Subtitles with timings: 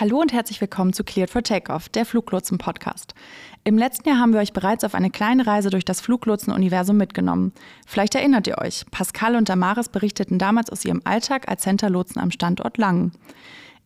[0.00, 3.16] Hallo und herzlich willkommen zu Cleared for Takeoff, der Fluglotsen-Podcast.
[3.64, 7.52] Im letzten Jahr haben wir euch bereits auf eine kleine Reise durch das Fluglotsen-Universum mitgenommen.
[7.84, 12.30] Vielleicht erinnert ihr euch, Pascal und Damaris berichteten damals aus ihrem Alltag als Center-Lotsen am
[12.30, 13.10] Standort Langen.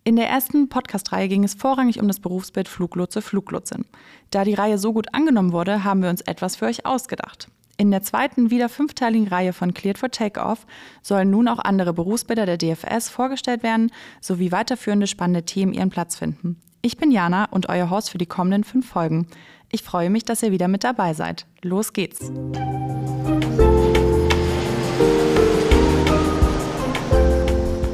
[0.04, 3.86] In der ersten Podcast-Reihe ging es vorrangig um das Berufsbild Fluglotse, Fluglotsin.
[4.28, 7.48] Da die Reihe so gut angenommen wurde, haben wir uns etwas für euch ausgedacht.
[7.78, 10.66] In der zweiten, wieder fünfteiligen Reihe von Cleared for Takeoff
[11.02, 16.16] sollen nun auch andere Berufsbilder der DFS vorgestellt werden, sowie weiterführende spannende Themen ihren Platz
[16.16, 16.60] finden.
[16.82, 19.26] Ich bin Jana und euer Host für die kommenden fünf Folgen.
[19.70, 21.46] Ich freue mich, dass ihr wieder mit dabei seid.
[21.62, 22.30] Los geht's!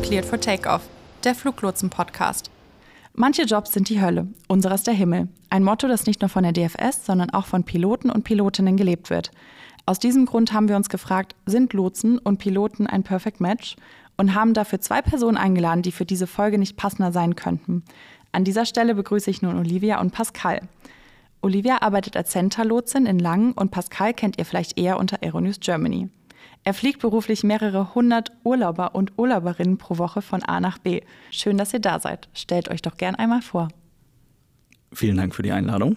[0.03, 0.89] Cleared for Takeoff,
[1.23, 2.51] der Fluglotsen-Podcast.
[3.12, 5.29] Manche Jobs sind die Hölle, unserer ist der Himmel.
[5.51, 9.11] Ein Motto, das nicht nur von der DFS, sondern auch von Piloten und Pilotinnen gelebt
[9.11, 9.31] wird.
[9.88, 13.74] Aus diesem Grund haben wir uns gefragt, sind Lotsen und Piloten ein Perfect Match?
[14.19, 17.84] Und haben dafür zwei Personen eingeladen, die für diese Folge nicht passender sein könnten.
[18.30, 20.61] An dieser Stelle begrüße ich nun Olivia und Pascal.
[21.41, 26.11] Olivia arbeitet als Center-Lotsin in Langen und Pascal kennt ihr vielleicht eher unter Aeronews Germany.
[26.64, 31.00] Er fliegt beruflich mehrere hundert Urlauber und Urlauberinnen pro Woche von A nach B.
[31.30, 32.28] Schön, dass ihr da seid.
[32.34, 33.69] Stellt euch doch gern einmal vor.
[34.92, 35.97] Vielen Dank für die Einladung.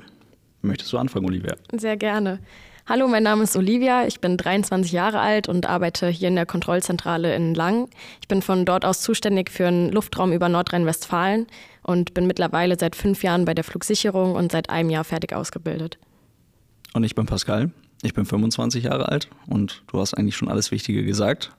[0.62, 1.58] Möchtest du anfangen, Olivia?
[1.74, 2.40] Sehr gerne.
[2.88, 4.08] Hallo, mein Name ist Olivia.
[4.08, 7.90] Ich bin 23 Jahre alt und arbeite hier in der Kontrollzentrale in Lang.
[8.22, 11.46] Ich bin von dort aus zuständig für den Luftraum über Nordrhein-Westfalen
[11.84, 16.00] und bin mittlerweile seit fünf Jahren bei der Flugsicherung und seit einem Jahr fertig ausgebildet.
[16.94, 17.70] Und ich bin Pascal.
[18.02, 21.52] Ich bin 25 Jahre alt und du hast eigentlich schon alles Wichtige gesagt.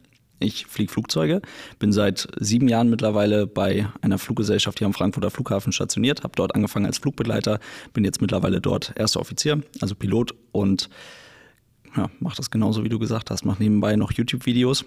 [0.42, 1.40] Ich fliege Flugzeuge,
[1.78, 6.54] bin seit sieben Jahren mittlerweile bei einer Fluggesellschaft hier am Frankfurter Flughafen stationiert, habe dort
[6.54, 7.60] angefangen als Flugbegleiter,
[7.92, 10.90] bin jetzt mittlerweile dort erster Offizier, also Pilot und
[11.96, 14.84] ja, mache das genauso, wie du gesagt hast, mache nebenbei noch YouTube-Videos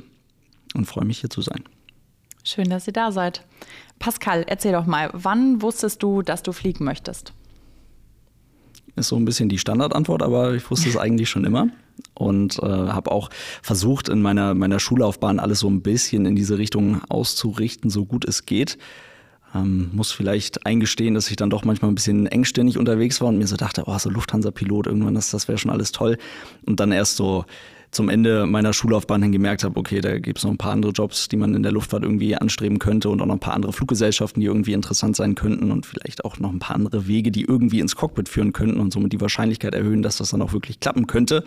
[0.73, 1.63] und freue mich hier zu sein.
[2.43, 3.43] Schön, dass ihr da seid.
[3.97, 7.31] Pascal, erzähl doch mal, wann wusstest du, dass du fliegen möchtest?
[8.97, 11.69] Ist so ein bisschen die Standardantwort, aber ich wusste es eigentlich schon immer
[12.13, 13.29] und äh, habe auch
[13.61, 18.25] versucht, in meiner, meiner Schullaufbahn alles so ein bisschen in diese Richtung auszurichten, so gut
[18.25, 18.77] es geht.
[19.53, 23.37] Ähm, muss vielleicht eingestehen, dass ich dann doch manchmal ein bisschen engstirnig unterwegs war und
[23.37, 26.17] mir so dachte, oh, so Lufthansa-Pilot, irgendwann, das, das wäre schon alles toll.
[26.65, 27.45] Und dann erst so
[27.95, 30.91] zum Ende meiner Schullaufbahn hin gemerkt habe, okay, da gibt es noch ein paar andere
[30.91, 33.73] Jobs, die man in der Luftfahrt irgendwie anstreben könnte und auch noch ein paar andere
[33.73, 37.43] Fluggesellschaften, die irgendwie interessant sein könnten und vielleicht auch noch ein paar andere Wege, die
[37.43, 40.79] irgendwie ins Cockpit führen könnten und somit die Wahrscheinlichkeit erhöhen, dass das dann auch wirklich
[40.79, 41.43] klappen könnte.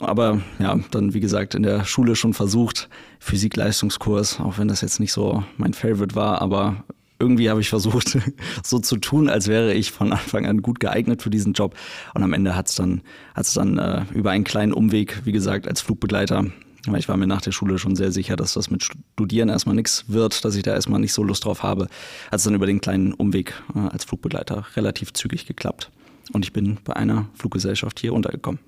[0.00, 2.88] Aber ja, dann wie gesagt in der Schule schon versucht,
[3.20, 6.84] Physik-Leistungskurs, auch wenn das jetzt nicht so mein Favorite war, aber
[7.22, 8.18] irgendwie habe ich versucht,
[8.64, 11.76] so zu tun, als wäre ich von Anfang an gut geeignet für diesen Job.
[12.14, 13.00] Und am Ende hat es dann,
[13.34, 16.46] hat's dann äh, über einen kleinen Umweg, wie gesagt, als Flugbegleiter,
[16.86, 19.76] weil ich war mir nach der Schule schon sehr sicher, dass das mit Studieren erstmal
[19.76, 22.66] nichts wird, dass ich da erstmal nicht so Lust drauf habe, hat es dann über
[22.66, 25.90] den kleinen Umweg äh, als Flugbegleiter relativ zügig geklappt.
[26.32, 28.60] Und ich bin bei einer Fluggesellschaft hier untergekommen.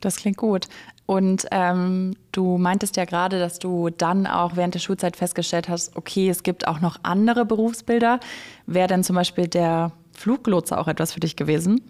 [0.00, 0.68] Das klingt gut.
[1.06, 5.96] Und ähm, du meintest ja gerade, dass du dann auch während der Schulzeit festgestellt hast,
[5.96, 8.20] okay, es gibt auch noch andere Berufsbilder.
[8.66, 11.82] Wäre denn zum Beispiel der Fluglotse auch etwas für dich gewesen?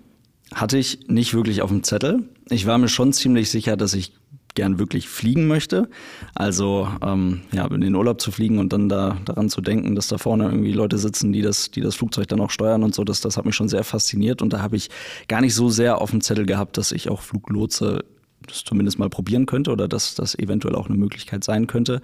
[0.52, 2.28] Hatte ich nicht wirklich auf dem Zettel.
[2.50, 4.12] Ich war mir schon ziemlich sicher, dass ich
[4.54, 5.88] gern wirklich fliegen möchte.
[6.34, 10.08] Also ähm, ja, in den Urlaub zu fliegen und dann da daran zu denken, dass
[10.08, 13.04] da vorne irgendwie Leute sitzen, die das, die das Flugzeug dann auch steuern und so,
[13.04, 14.90] das, das hat mich schon sehr fasziniert und da habe ich
[15.28, 18.04] gar nicht so sehr auf dem Zettel gehabt, dass ich auch Fluglotse
[18.46, 22.00] das zumindest mal probieren könnte oder dass das eventuell auch eine Möglichkeit sein könnte.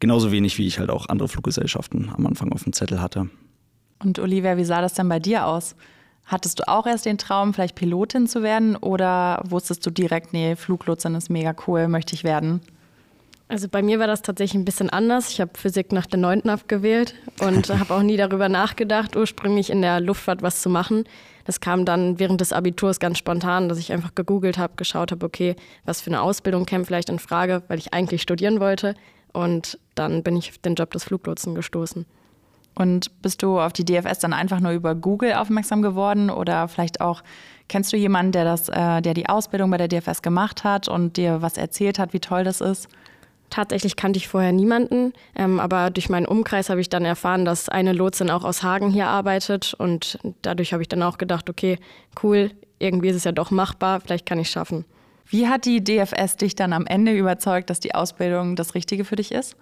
[0.00, 3.28] Genauso wenig, wie ich halt auch andere Fluggesellschaften am Anfang auf dem Zettel hatte.
[3.98, 5.74] Und Olivia, wie sah das denn bei dir aus?
[6.26, 10.56] Hattest du auch erst den Traum, vielleicht Pilotin zu werden oder wusstest du direkt, nee,
[10.56, 12.60] Fluglotsin ist mega cool, möchte ich werden?
[13.48, 15.30] Also bei mir war das tatsächlich ein bisschen anders.
[15.30, 16.48] Ich habe Physik nach der 9.
[16.48, 21.04] abgewählt und habe auch nie darüber nachgedacht, ursprünglich in der Luftfahrt was zu machen.
[21.44, 25.24] Das kam dann während des Abiturs ganz spontan, dass ich einfach gegoogelt habe, geschaut habe,
[25.24, 28.96] okay, was für eine Ausbildung käme vielleicht in Frage, weil ich eigentlich studieren wollte.
[29.32, 32.04] Und dann bin ich auf den Job des Fluglotsen gestoßen.
[32.74, 37.00] Und bist du auf die DFS dann einfach nur über Google aufmerksam geworden oder vielleicht
[37.00, 37.22] auch
[37.68, 41.16] kennst du jemanden, der das, äh, der die Ausbildung bei der DFS gemacht hat und
[41.16, 42.88] dir was erzählt hat, wie toll das ist?
[43.50, 47.68] Tatsächlich kannte ich vorher niemanden, ähm, aber durch meinen Umkreis habe ich dann erfahren, dass
[47.68, 51.78] eine Lotsin auch aus Hagen hier arbeitet und dadurch habe ich dann auch gedacht, okay,
[52.22, 54.84] cool, irgendwie ist es ja doch machbar, vielleicht kann ich es schaffen.
[55.28, 59.16] Wie hat die DFS dich dann am Ende überzeugt, dass die Ausbildung das Richtige für
[59.16, 59.56] dich ist?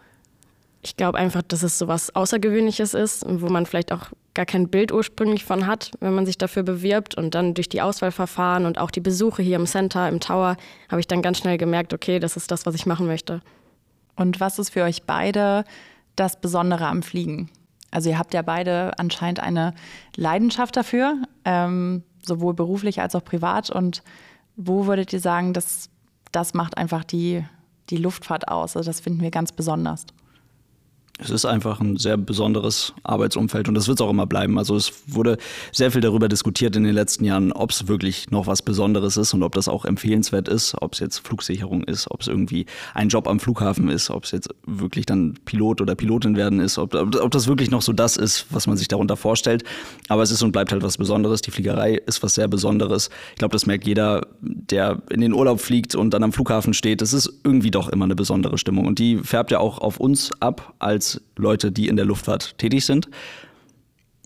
[0.83, 4.69] Ich glaube einfach, dass es so was Außergewöhnliches ist, wo man vielleicht auch gar kein
[4.69, 7.15] Bild ursprünglich von hat, wenn man sich dafür bewirbt.
[7.15, 10.59] Und dann durch die Auswahlverfahren und auch die Besuche hier im Center, im Tower,
[10.91, 13.41] habe ich dann ganz schnell gemerkt, okay, das ist das, was ich machen möchte.
[14.17, 15.65] Und was ist für euch beide
[16.17, 17.51] das Besondere am Fliegen?
[17.91, 19.75] Also ihr habt ja beide anscheinend eine
[20.17, 23.71] Leidenschaft dafür, ähm, sowohl beruflich als auch privat.
[23.71, 24.03] Und
[24.57, 25.91] wo würdet ihr sagen, dass
[26.33, 27.45] das macht einfach die,
[27.91, 28.77] die Luftfahrt aus?
[28.77, 30.07] Also das finden wir ganz besonders
[31.25, 34.59] es ist einfach ein sehr besonderes Arbeitsumfeld und das wird es auch immer bleiben.
[34.59, 35.39] Also es wurde
[35.73, 39.35] sehr viel darüber diskutiert in den letzten Jahren, ob es wirklich noch was Besonderes ist
[39.35, 43.09] und ob das auch empfehlenswert ist, ob es jetzt Flugsicherung ist, ob es irgendwie ein
[43.09, 46.95] Job am Flughafen ist, ob es jetzt wirklich dann Pilot oder Pilotin werden ist, ob,
[46.95, 49.65] ob das wirklich noch so das ist, was man sich darunter vorstellt.
[50.09, 51.43] Aber es ist und bleibt halt was Besonderes.
[51.43, 53.11] Die Fliegerei ist was sehr Besonderes.
[53.33, 57.03] Ich glaube, das merkt jeder, der in den Urlaub fliegt und dann am Flughafen steht.
[57.03, 60.31] Es ist irgendwie doch immer eine besondere Stimmung und die färbt ja auch auf uns
[60.41, 63.09] ab als Leute, die in der Luftfahrt tätig sind.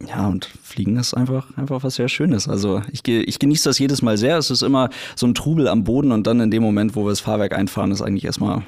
[0.07, 2.49] Ja, und Fliegen ist einfach, einfach was sehr Schönes.
[2.49, 4.39] Also ich, ich genieße das jedes Mal sehr.
[4.39, 7.11] Es ist immer so ein Trubel am Boden und dann in dem Moment, wo wir
[7.11, 8.63] das Fahrwerk einfahren, ist eigentlich erstmal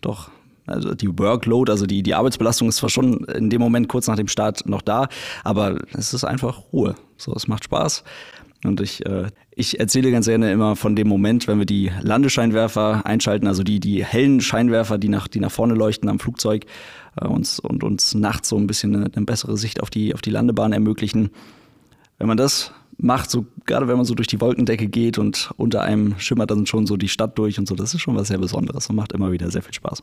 [0.00, 0.30] doch
[0.66, 4.16] also die Workload, also die, die Arbeitsbelastung ist zwar schon in dem Moment kurz nach
[4.16, 5.08] dem Start noch da,
[5.44, 6.96] aber es ist einfach Ruhe.
[7.16, 8.02] So, es macht Spaß.
[8.66, 13.06] Und ich, äh, ich erzähle ganz gerne immer von dem Moment, wenn wir die Landescheinwerfer
[13.06, 16.66] einschalten, also die, die hellen Scheinwerfer, die nach, die nach vorne leuchten am Flugzeug
[17.20, 20.22] äh, uns, und uns nachts so ein bisschen eine, eine bessere Sicht auf die, auf
[20.22, 21.30] die Landebahn ermöglichen.
[22.18, 25.82] Wenn man das macht, so gerade wenn man so durch die Wolkendecke geht und unter
[25.82, 28.38] einem schimmert dann schon so die Stadt durch und so, das ist schon was sehr
[28.38, 30.02] Besonderes und macht immer wieder sehr viel Spaß.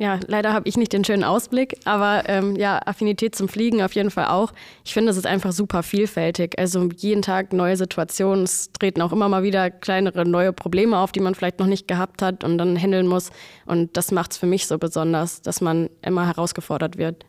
[0.00, 3.96] Ja, leider habe ich nicht den schönen Ausblick, aber ähm, ja, Affinität zum Fliegen auf
[3.96, 4.52] jeden Fall auch.
[4.84, 6.56] Ich finde, es ist einfach super vielfältig.
[6.56, 8.44] Also jeden Tag neue Situationen.
[8.44, 11.88] Es treten auch immer mal wieder kleinere neue Probleme auf, die man vielleicht noch nicht
[11.88, 13.30] gehabt hat und dann handeln muss.
[13.66, 17.26] Und das macht es für mich so besonders, dass man immer herausgefordert wird.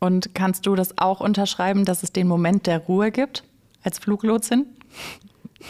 [0.00, 3.44] Und kannst du das auch unterschreiben, dass es den Moment der Ruhe gibt
[3.82, 4.64] als Fluglotsin?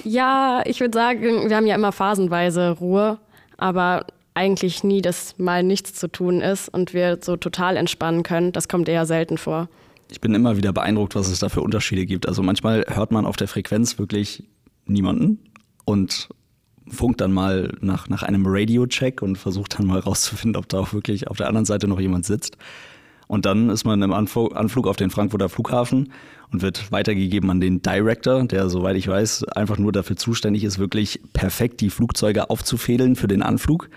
[0.05, 3.19] Ja, ich würde sagen, wir haben ja immer phasenweise Ruhe,
[3.57, 4.07] aber
[4.37, 8.53] eigentlich nie, dass mal nichts zu tun ist und wir so total entspannen können.
[8.53, 9.69] Das kommt eher selten vor.
[10.11, 12.29] Ich bin immer wieder beeindruckt, was es da für Unterschiede gibt.
[12.29, 14.45] Also manchmal hört man auf der Frequenz wirklich
[14.85, 15.41] niemanden
[15.85, 16.29] und
[16.89, 20.93] funkt dann mal nach, nach einem Radio-Check und versucht dann mal rauszufinden, ob da auch
[20.93, 22.57] wirklich auf der anderen Seite noch jemand sitzt.
[23.29, 26.13] Und dann ist man im Anflug auf den Frankfurter Flughafen
[26.53, 30.79] und wird weitergegeben an den Director, der, soweit ich weiß, einfach nur dafür zuständig ist,
[30.79, 33.89] wirklich perfekt die Flugzeuge aufzufädeln für den Anflug.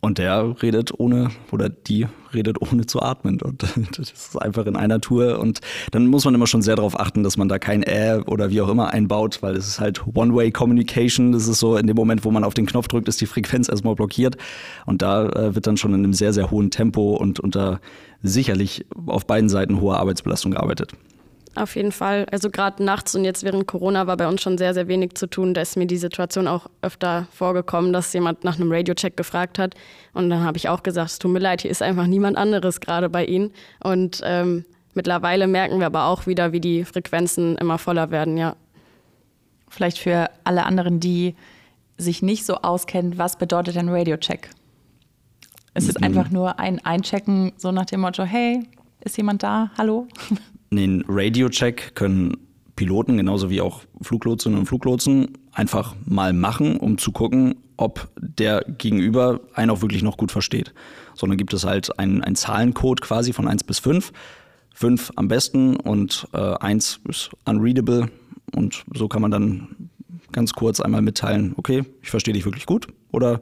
[0.00, 3.40] Und der redet ohne, oder die redet ohne zu atmen.
[3.42, 3.62] Und
[3.98, 5.40] das ist einfach in einer Tour.
[5.40, 5.60] Und
[5.90, 8.60] dann muss man immer schon sehr darauf achten, dass man da kein Äh oder wie
[8.60, 11.32] auch immer einbaut, weil es ist halt One-Way-Communication.
[11.32, 13.68] Das ist so, in dem Moment, wo man auf den Knopf drückt, ist die Frequenz
[13.68, 14.36] erstmal blockiert.
[14.86, 17.80] Und da äh, wird dann schon in einem sehr, sehr hohen Tempo und unter
[18.22, 20.92] sicherlich auf beiden Seiten hoher Arbeitsbelastung gearbeitet.
[21.58, 22.24] Auf jeden Fall.
[22.30, 25.26] Also gerade nachts und jetzt während Corona war bei uns schon sehr, sehr wenig zu
[25.26, 25.54] tun.
[25.54, 29.74] Da ist mir die Situation auch öfter vorgekommen, dass jemand nach einem Radiocheck gefragt hat.
[30.14, 32.80] Und dann habe ich auch gesagt, es tut mir leid, hier ist einfach niemand anderes
[32.80, 33.52] gerade bei Ihnen.
[33.82, 38.54] Und ähm, mittlerweile merken wir aber auch wieder, wie die Frequenzen immer voller werden, ja.
[39.68, 41.34] Vielleicht für alle anderen, die
[41.98, 44.48] sich nicht so auskennen, was bedeutet ein Radiocheck?
[45.74, 48.62] Es ist einfach nur ein Einchecken, so nach dem Motto, hey,
[49.00, 49.72] ist jemand da?
[49.76, 50.06] Hallo?
[50.70, 52.36] Den Radio-Check können
[52.76, 58.64] Piloten genauso wie auch Fluglotsen und Fluglotsen einfach mal machen, um zu gucken, ob der
[58.78, 60.74] Gegenüber einen auch wirklich noch gut versteht.
[61.14, 64.12] Sondern gibt es halt einen, einen Zahlencode quasi von 1 bis 5.
[64.74, 68.10] 5 am besten und äh, 1 ist unreadable.
[68.54, 69.90] Und so kann man dann
[70.30, 73.40] ganz kurz einmal mitteilen, okay, ich verstehe dich wirklich gut oder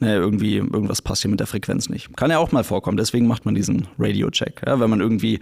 [0.00, 2.16] ne, irgendwie irgendwas passt hier mit der Frequenz nicht.
[2.16, 4.62] Kann ja auch mal vorkommen, deswegen macht man diesen Radio-Check.
[4.66, 5.40] Ja, wenn man irgendwie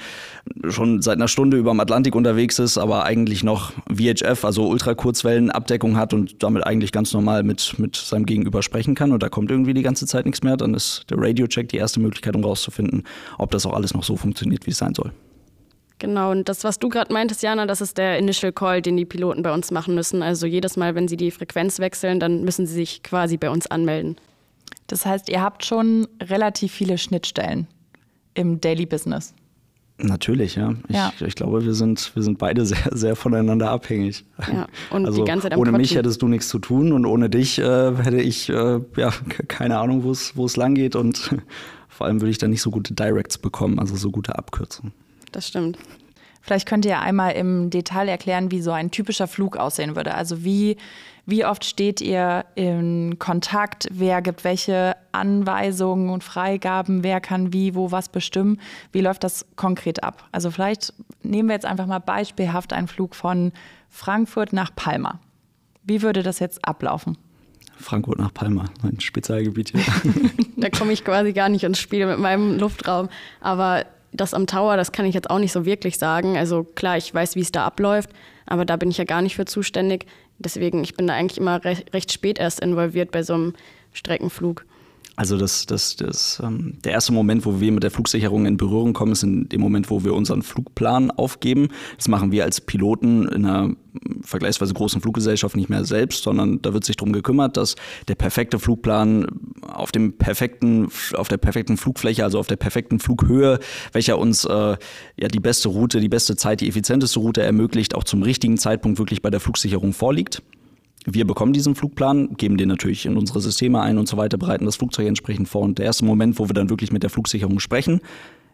[0.68, 5.96] schon seit einer Stunde über dem Atlantik unterwegs ist, aber eigentlich noch VHF, also Ultrakurzwellenabdeckung
[5.96, 9.50] hat und damit eigentlich ganz normal mit, mit seinem Gegenüber sprechen kann und da kommt
[9.50, 13.04] irgendwie die ganze Zeit nichts mehr, dann ist der Radio-Check die erste Möglichkeit, um rauszufinden,
[13.38, 15.12] ob das auch alles noch so funktioniert, wie es sein soll.
[15.98, 19.06] Genau, und das, was du gerade meintest, Jana, das ist der Initial Call, den die
[19.06, 20.22] Piloten bei uns machen müssen.
[20.22, 23.66] Also jedes Mal, wenn sie die Frequenz wechseln, dann müssen sie sich quasi bei uns
[23.66, 24.16] anmelden.
[24.86, 27.66] Das heißt, ihr habt schon relativ viele Schnittstellen
[28.34, 29.34] im Daily Business.
[29.98, 30.74] Natürlich, ja.
[30.88, 31.12] Ich, ja.
[31.24, 34.24] ich glaube, wir sind, wir sind beide sehr, sehr voneinander abhängig.
[34.52, 35.80] Ja, und also die ganze Zeit am ohne Quatschen.
[35.80, 39.10] mich hättest du nichts zu tun und ohne dich äh, hätte ich äh, ja,
[39.48, 40.10] keine Ahnung, wo
[40.44, 41.30] es lang geht und
[41.88, 44.92] vor allem würde ich dann nicht so gute Directs bekommen, also so gute Abkürzungen.
[45.32, 45.78] Das stimmt.
[46.46, 50.14] Vielleicht könnt ihr einmal im Detail erklären, wie so ein typischer Flug aussehen würde.
[50.14, 50.76] Also wie,
[51.26, 53.88] wie oft steht ihr in Kontakt?
[53.90, 57.02] Wer gibt welche Anweisungen und Freigaben?
[57.02, 58.60] Wer kann wie, wo was bestimmen?
[58.92, 60.28] Wie läuft das konkret ab?
[60.30, 63.50] Also vielleicht nehmen wir jetzt einfach mal beispielhaft einen Flug von
[63.90, 65.18] Frankfurt nach Palma.
[65.82, 67.18] Wie würde das jetzt ablaufen?
[67.76, 69.82] Frankfurt nach Palma, mein Spezialgebiet hier.
[70.56, 73.08] da komme ich quasi gar nicht ins Spiel mit meinem Luftraum.
[73.40, 73.84] Aber
[74.16, 76.36] das am Tower, das kann ich jetzt auch nicht so wirklich sagen.
[76.36, 78.10] Also klar, ich weiß, wie es da abläuft,
[78.46, 80.06] aber da bin ich ja gar nicht für zuständig.
[80.38, 83.54] Deswegen, ich bin da eigentlich immer recht, recht spät erst involviert bei so einem
[83.92, 84.64] Streckenflug.
[85.16, 88.92] Also das, das, das, ähm, der erste Moment, wo wir mit der Flugsicherung in Berührung
[88.92, 91.68] kommen, ist in dem Moment, wo wir unseren Flugplan aufgeben.
[91.96, 93.74] Das machen wir als Piloten in einer
[94.20, 97.76] vergleichsweise großen Fluggesellschaft nicht mehr selbst, sondern da wird sich darum gekümmert, dass
[98.08, 99.26] der perfekte Flugplan
[99.62, 103.58] auf dem perfekten, auf der perfekten Flugfläche, also auf der perfekten Flughöhe,
[103.92, 104.76] welcher uns äh,
[105.18, 108.98] ja die beste Route, die beste Zeit, die effizienteste Route ermöglicht, auch zum richtigen Zeitpunkt
[108.98, 110.42] wirklich bei der Flugsicherung vorliegt.
[111.08, 114.64] Wir bekommen diesen Flugplan, geben den natürlich in unsere Systeme ein und so weiter, bereiten
[114.64, 115.62] das Flugzeug entsprechend vor.
[115.62, 118.00] Und der erste Moment, wo wir dann wirklich mit der Flugsicherung sprechen,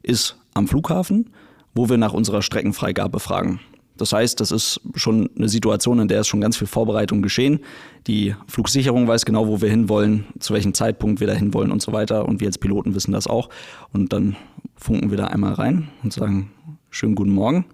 [0.03, 1.31] ist am Flughafen,
[1.75, 3.61] wo wir nach unserer Streckenfreigabe fragen.
[3.97, 7.61] Das heißt, das ist schon eine Situation, in der ist schon ganz viel Vorbereitung geschehen.
[8.07, 11.93] Die Flugsicherung weiß genau, wo wir hinwollen, zu welchem Zeitpunkt wir da hinwollen und so
[11.93, 12.29] weiter.
[12.29, 13.49] Und wir als Piloten wissen das auch.
[13.95, 14.37] Und dann
[14.77, 16.51] funken wir da einmal rein und sagen,
[16.91, 17.65] schönen guten Morgen.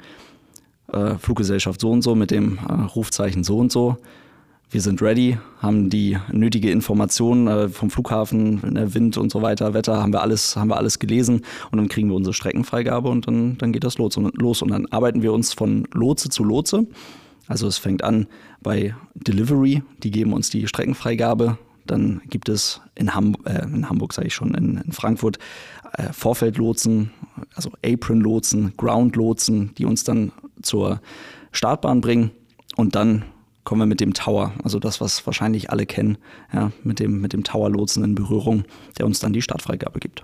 [0.93, 3.97] Äh, Fluggesellschaft so und so mit dem äh, Rufzeichen so und so
[4.71, 9.73] wir sind ready, haben die nötige Information äh, vom Flughafen, ne, Wind und so weiter,
[9.73, 13.27] Wetter, haben wir alles, haben wir alles gelesen und dann kriegen wir unsere Streckenfreigabe und
[13.27, 14.63] dann, dann geht das los und, los.
[14.63, 16.87] Und dann arbeiten wir uns von Lotse zu Lotse.
[17.47, 18.27] Also es fängt an
[18.63, 21.57] bei Delivery, die geben uns die Streckenfreigabe.
[21.87, 25.39] Dann gibt es in, Ham äh, in Hamburg, sage ich schon, in, in Frankfurt
[25.95, 27.11] äh, Vorfeldlotsen,
[27.55, 31.01] also Apron-Lotsen, Ground-Lotsen, die uns dann zur
[31.53, 32.33] Startbahn bringen.
[32.77, 33.25] Und dann
[33.69, 36.17] kommen wir mit dem Tower, also das, was wahrscheinlich alle kennen,
[36.55, 38.65] ja, mit dem, mit dem Tower-Lotsen in Berührung,
[38.97, 40.23] der uns dann die Startfreigabe gibt.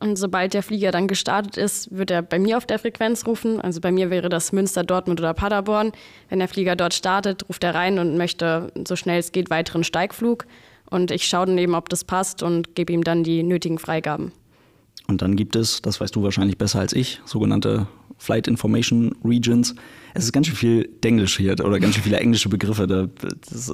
[0.00, 3.60] Und sobald der Flieger dann gestartet ist, wird er bei mir auf der Frequenz rufen.
[3.60, 5.92] Also bei mir wäre das Münster, Dortmund oder Paderborn.
[6.28, 9.84] Wenn der Flieger dort startet, ruft er rein und möchte so schnell es geht weiteren
[9.84, 10.44] Steigflug.
[10.90, 14.32] Und ich schaue dann eben, ob das passt und gebe ihm dann die nötigen Freigaben.
[15.06, 17.86] Und dann gibt es, das weißt du wahrscheinlich besser als ich, sogenannte
[18.20, 19.74] Flight Information Regions.
[20.12, 22.86] Es ist ganz schön viel Denglisch hier oder ganz schön viele englische Begriffe.
[22.86, 23.72] Das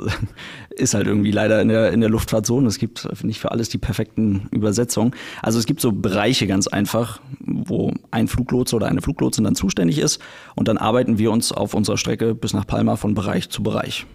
[0.71, 3.50] ist halt irgendwie leider in der, in der Luftfahrt so und es gibt nicht für
[3.50, 5.12] alles die perfekten Übersetzungen.
[5.43, 9.99] Also es gibt so Bereiche ganz einfach, wo ein Fluglotse oder eine Fluglotsin dann zuständig
[9.99, 10.21] ist
[10.55, 14.07] und dann arbeiten wir uns auf unserer Strecke bis nach Palma von Bereich zu Bereich.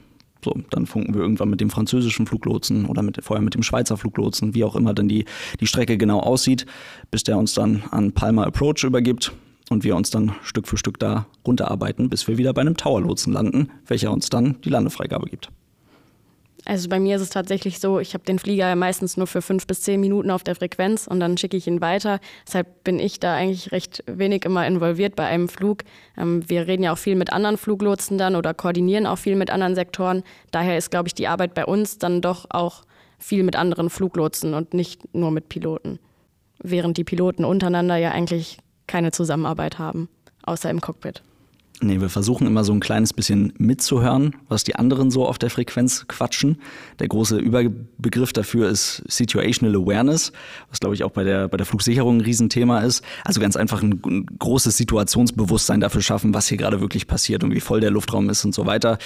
[0.44, 3.98] So, dann funken wir irgendwann mit dem französischen Fluglotsen oder mit, vorher mit dem Schweizer
[3.98, 5.26] Fluglotsen, wie auch immer dann die,
[5.60, 6.66] die Strecke genau aussieht,
[7.12, 9.34] bis der uns dann an Palma Approach übergibt
[9.72, 13.32] und wir uns dann Stück für Stück da runterarbeiten, bis wir wieder bei einem Towerlotsen
[13.32, 15.50] landen, welcher uns dann die Landefreigabe gibt.
[16.66, 19.42] Also bei mir ist es tatsächlich so, ich habe den Flieger ja meistens nur für
[19.42, 22.20] fünf bis zehn Minuten auf der Frequenz und dann schicke ich ihn weiter.
[22.46, 25.80] Deshalb bin ich da eigentlich recht wenig immer involviert bei einem Flug.
[26.18, 29.50] Ähm, wir reden ja auch viel mit anderen Fluglotsen dann oder koordinieren auch viel mit
[29.50, 30.22] anderen Sektoren.
[30.51, 32.84] Daher ist, glaube ich, die Arbeit bei uns dann doch auch
[33.18, 35.98] viel mit anderen Fluglotsen und nicht nur mit Piloten.
[36.62, 40.10] Während die Piloten untereinander ja eigentlich keine Zusammenarbeit haben,
[40.44, 41.24] außer im Cockpit.
[41.84, 45.50] Nee, wir versuchen immer so ein kleines bisschen mitzuhören, was die anderen so auf der
[45.50, 46.58] Frequenz quatschen.
[47.00, 50.32] Der große Überbegriff dafür ist Situational Awareness,
[50.70, 53.04] was glaube ich auch bei der, bei der Flugsicherung ein Riesenthema ist.
[53.26, 57.52] Also ganz einfach ein, ein großes Situationsbewusstsein dafür schaffen, was hier gerade wirklich passiert und
[57.52, 59.00] wie voll der Luftraum ist und so weiter.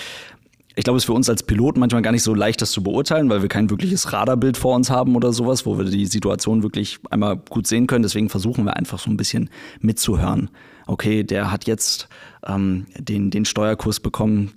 [0.78, 2.84] Ich glaube, es ist für uns als Piloten manchmal gar nicht so leicht, das zu
[2.84, 6.64] beurteilen, weil wir kein wirkliches Radarbild vor uns haben oder sowas, wo wir die Situation
[6.64, 8.04] wirklich einmal gut sehen können.
[8.04, 10.50] Deswegen versuchen wir einfach so ein bisschen mitzuhören.
[10.86, 12.10] Okay, der hat jetzt
[12.46, 14.52] ähm, den, den Steuerkurs bekommen,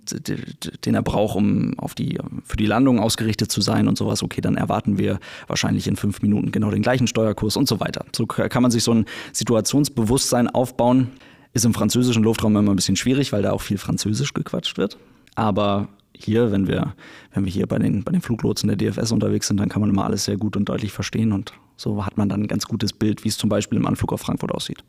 [0.85, 4.23] den er braucht, um auf die, für die Landung ausgerichtet zu sein und sowas.
[4.23, 8.05] Okay, dann erwarten wir wahrscheinlich in fünf Minuten genau den gleichen Steuerkurs und so weiter.
[8.15, 11.13] So kann man sich so ein Situationsbewusstsein aufbauen.
[11.55, 14.99] Ist im französischen Luftraum immer ein bisschen schwierig, weil da auch viel Französisch gequatscht wird.
[15.35, 16.95] Aber hier, wenn wir,
[17.33, 19.91] wenn wir hier bei den, bei den Fluglotsen der DFS unterwegs sind, dann kann man
[19.91, 22.93] immer alles sehr gut und deutlich verstehen und so hat man dann ein ganz gutes
[22.93, 24.83] Bild, wie es zum Beispiel im Anflug auf Frankfurt aussieht.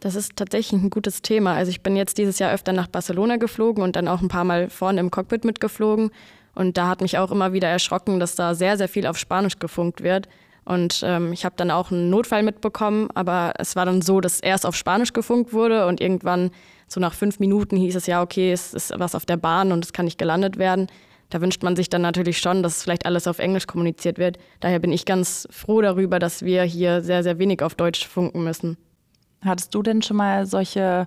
[0.00, 1.54] Das ist tatsächlich ein gutes Thema.
[1.54, 4.44] Also ich bin jetzt dieses Jahr öfter nach Barcelona geflogen und dann auch ein paar
[4.44, 6.10] Mal vorne im Cockpit mitgeflogen.
[6.54, 9.58] Und da hat mich auch immer wieder erschrocken, dass da sehr, sehr viel auf Spanisch
[9.58, 10.26] gefunkt wird.
[10.64, 14.40] Und ähm, ich habe dann auch einen Notfall mitbekommen, aber es war dann so, dass
[14.40, 16.50] erst auf Spanisch gefunkt wurde und irgendwann
[16.92, 19.84] so nach fünf Minuten hieß es ja, okay, es ist was auf der Bahn und
[19.84, 20.88] es kann nicht gelandet werden.
[21.30, 24.38] Da wünscht man sich dann natürlich schon, dass vielleicht alles auf Englisch kommuniziert wird.
[24.58, 28.42] Daher bin ich ganz froh darüber, dass wir hier sehr, sehr wenig auf Deutsch funken
[28.42, 28.76] müssen.
[29.44, 31.06] Hattest du denn schon mal solche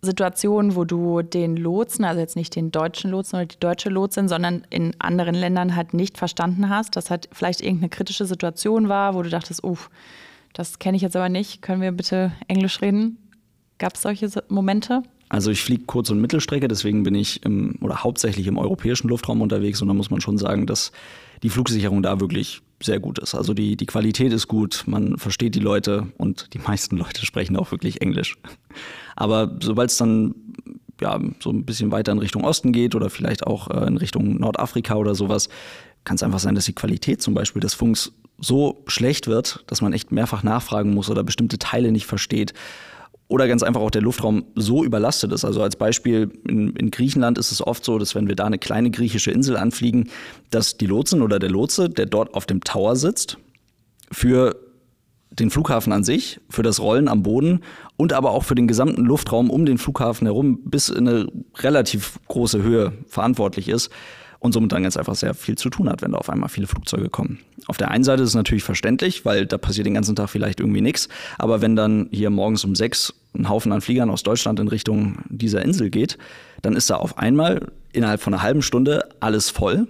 [0.00, 4.28] Situationen, wo du den Lotsen, also jetzt nicht den deutschen Lotsen oder die deutsche Lotsin,
[4.28, 9.14] sondern in anderen Ländern halt nicht verstanden hast, dass halt vielleicht irgendeine kritische Situation war,
[9.14, 9.90] wo du dachtest, uff,
[10.52, 13.18] das kenne ich jetzt aber nicht, können wir bitte Englisch reden?
[13.78, 15.02] Gab es solche Momente?
[15.28, 19.42] Also ich fliege Kurz- und Mittelstrecke, deswegen bin ich im, oder hauptsächlich im europäischen Luftraum
[19.42, 20.90] unterwegs und da muss man schon sagen, dass
[21.42, 23.34] die Flugsicherung da wirklich sehr gut ist.
[23.34, 27.56] Also die, die Qualität ist gut, man versteht die Leute und die meisten Leute sprechen
[27.56, 28.38] auch wirklich Englisch.
[29.16, 30.34] Aber sobald es dann
[31.00, 34.38] ja, so ein bisschen weiter in Richtung Osten geht oder vielleicht auch äh, in Richtung
[34.38, 35.48] Nordafrika oder sowas,
[36.04, 39.82] kann es einfach sein, dass die Qualität zum Beispiel des Funks so schlecht wird, dass
[39.82, 42.54] man echt mehrfach nachfragen muss oder bestimmte Teile nicht versteht.
[43.28, 45.44] Oder ganz einfach auch der Luftraum so überlastet ist.
[45.44, 48.58] Also als Beispiel in, in, Griechenland ist es oft so, dass wenn wir da eine
[48.58, 50.08] kleine griechische Insel anfliegen,
[50.50, 53.36] dass die Lotsen oder der Lotse, der dort auf dem Tower sitzt,
[54.10, 54.56] für
[55.30, 57.60] den Flughafen an sich, für das Rollen am Boden
[57.98, 61.26] und aber auch für den gesamten Luftraum um den Flughafen herum bis in eine
[61.58, 63.90] relativ große Höhe verantwortlich ist
[64.40, 66.66] und somit dann ganz einfach sehr viel zu tun hat, wenn da auf einmal viele
[66.66, 67.40] Flugzeuge kommen.
[67.66, 70.60] Auf der einen Seite ist es natürlich verständlich, weil da passiert den ganzen Tag vielleicht
[70.60, 74.60] irgendwie nichts, aber wenn dann hier morgens um sechs ein Haufen an Fliegern aus Deutschland
[74.60, 76.18] in Richtung dieser Insel geht,
[76.62, 79.88] dann ist da auf einmal innerhalb von einer halben Stunde alles voll.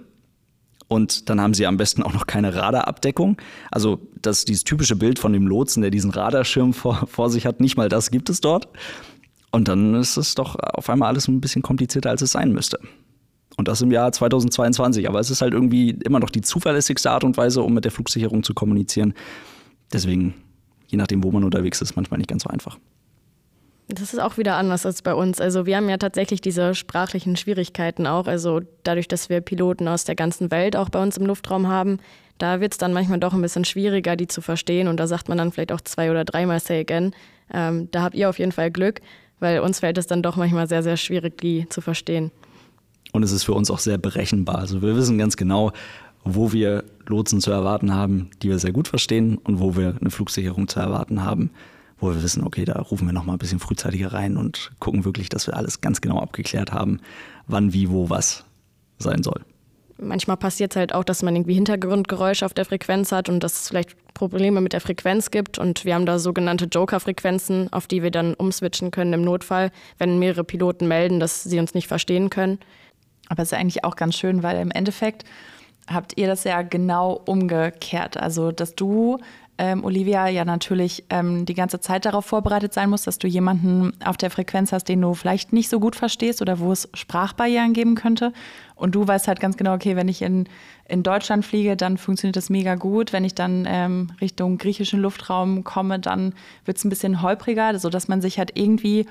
[0.87, 3.37] Und dann haben sie am besten auch noch keine Radarabdeckung.
[3.69, 7.59] Also das, dieses typische Bild von dem Lotsen, der diesen Radarschirm vor, vor sich hat,
[7.59, 8.67] nicht mal das gibt es dort.
[9.51, 12.79] Und dann ist es doch auf einmal alles ein bisschen komplizierter, als es sein müsste.
[13.59, 15.09] Und das im Jahr 2022.
[15.09, 17.91] Aber es ist halt irgendwie immer noch die zuverlässigste Art und Weise, um mit der
[17.91, 19.13] Flugsicherung zu kommunizieren.
[19.91, 20.33] Deswegen,
[20.87, 22.79] je nachdem, wo man unterwegs ist, manchmal nicht ganz so einfach.
[23.89, 25.41] Das ist auch wieder anders als bei uns.
[25.41, 28.27] Also wir haben ja tatsächlich diese sprachlichen Schwierigkeiten auch.
[28.27, 31.97] Also dadurch, dass wir Piloten aus der ganzen Welt auch bei uns im Luftraum haben,
[32.37, 34.87] da wird es dann manchmal doch ein bisschen schwieriger, die zu verstehen.
[34.87, 37.11] Und da sagt man dann vielleicht auch zwei oder dreimal Say Again.
[37.53, 39.01] Ähm, da habt ihr auf jeden Fall Glück,
[39.41, 42.31] weil uns fällt es dann doch manchmal sehr, sehr schwierig, die zu verstehen.
[43.11, 44.59] Und es ist für uns auch sehr berechenbar.
[44.59, 45.71] Also wir wissen ganz genau,
[46.23, 50.11] wo wir Lotsen zu erwarten haben, die wir sehr gut verstehen und wo wir eine
[50.11, 51.49] Flugsicherung zu erwarten haben,
[51.99, 55.05] wo wir wissen, okay, da rufen wir noch mal ein bisschen frühzeitiger rein und gucken
[55.05, 56.99] wirklich, dass wir alles ganz genau abgeklärt haben,
[57.47, 58.45] wann, wie, wo, was
[58.99, 59.41] sein soll.
[60.01, 63.61] Manchmal passiert es halt auch, dass man irgendwie Hintergrundgeräusche auf der Frequenz hat und dass
[63.61, 65.59] es vielleicht Probleme mit der Frequenz gibt.
[65.59, 70.17] Und wir haben da sogenannte Joker-Frequenzen, auf die wir dann umswitchen können im Notfall, wenn
[70.17, 72.59] mehrere Piloten melden, dass sie uns nicht verstehen können.
[73.29, 75.23] Aber es ist eigentlich auch ganz schön, weil im Endeffekt
[75.87, 78.17] habt ihr das ja genau umgekehrt.
[78.17, 79.17] Also, dass du,
[79.57, 83.93] ähm, Olivia, ja natürlich ähm, die ganze Zeit darauf vorbereitet sein musst, dass du jemanden
[84.03, 87.73] auf der Frequenz hast, den du vielleicht nicht so gut verstehst oder wo es Sprachbarrieren
[87.73, 88.33] geben könnte.
[88.75, 90.47] Und du weißt halt ganz genau, okay, wenn ich in,
[90.87, 93.11] in Deutschland fliege, dann funktioniert das mega gut.
[93.11, 96.33] Wenn ich dann ähm, Richtung griechischen Luftraum komme, dann
[96.65, 99.05] wird es ein bisschen holpriger, sodass man sich halt irgendwie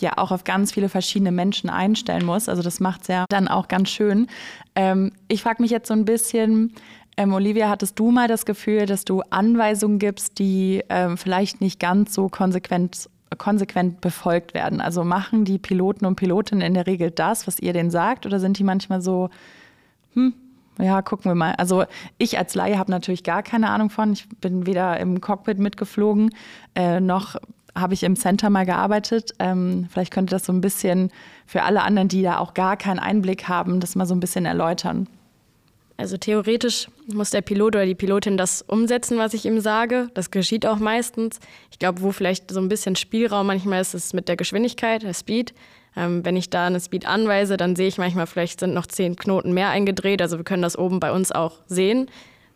[0.00, 2.48] ja auch auf ganz viele verschiedene Menschen einstellen muss.
[2.48, 4.26] Also das macht es ja dann auch ganz schön.
[4.74, 6.74] Ähm, ich frage mich jetzt so ein bisschen,
[7.16, 11.78] ähm, Olivia, hattest du mal das Gefühl, dass du Anweisungen gibst, die ähm, vielleicht nicht
[11.78, 14.80] ganz so konsequent, konsequent befolgt werden?
[14.80, 18.40] Also machen die Piloten und Pilotinnen in der Regel das, was ihr denen sagt, oder
[18.40, 19.28] sind die manchmal so,
[20.14, 20.32] hm,
[20.78, 21.54] ja, gucken wir mal.
[21.56, 21.84] Also
[22.16, 24.14] ich als Laie habe natürlich gar keine Ahnung von.
[24.14, 26.34] Ich bin weder im Cockpit mitgeflogen,
[26.74, 27.36] äh, noch
[27.74, 29.32] habe ich im Center mal gearbeitet.
[29.38, 31.10] Ähm, vielleicht könnte das so ein bisschen
[31.46, 34.44] für alle anderen, die da auch gar keinen Einblick haben, das mal so ein bisschen
[34.44, 35.08] erläutern.
[35.96, 40.08] Also theoretisch muss der Pilot oder die Pilotin das umsetzen, was ich ihm sage.
[40.14, 41.38] Das geschieht auch meistens.
[41.70, 45.14] Ich glaube, wo vielleicht so ein bisschen Spielraum manchmal ist, ist mit der Geschwindigkeit, der
[45.14, 45.54] Speed.
[45.94, 49.16] Ähm, wenn ich da eine Speed anweise, dann sehe ich manchmal, vielleicht sind noch zehn
[49.16, 50.22] Knoten mehr eingedreht.
[50.22, 52.08] Also wir können das oben bei uns auch sehen.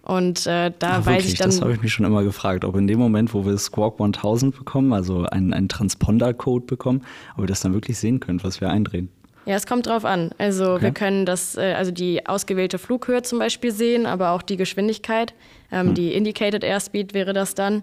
[0.06, 1.32] Und äh, da Ach, weiß wirklich?
[1.32, 1.50] ich dann.
[1.50, 4.56] Das habe ich mich schon immer gefragt, ob in dem Moment, wo wir Squawk 1000
[4.56, 7.02] bekommen, also einen, einen Transponder-Code bekommen,
[7.34, 9.08] ob wir das dann wirklich sehen können, was wir eindrehen.
[9.46, 10.30] Ja, es kommt drauf an.
[10.38, 10.82] Also okay.
[10.82, 15.34] wir können das, äh, also die ausgewählte Flughöhe zum Beispiel sehen, aber auch die Geschwindigkeit.
[15.72, 15.94] Ähm, hm.
[15.94, 17.82] Die Indicated Airspeed wäre das dann.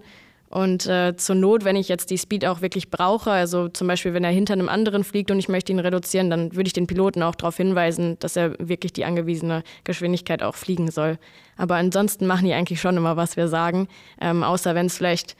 [0.54, 4.14] Und äh, zur Not, wenn ich jetzt die Speed auch wirklich brauche, also zum Beispiel,
[4.14, 6.86] wenn er hinter einem anderen fliegt und ich möchte ihn reduzieren, dann würde ich den
[6.86, 11.18] Piloten auch darauf hinweisen, dass er wirklich die angewiesene Geschwindigkeit auch fliegen soll.
[11.58, 13.88] Aber ansonsten machen die eigentlich schon immer, was wir sagen,
[14.22, 15.36] ähm, außer wenn es vielleicht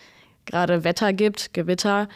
[0.46, 2.08] gerade Wetter gibt, Gewitter.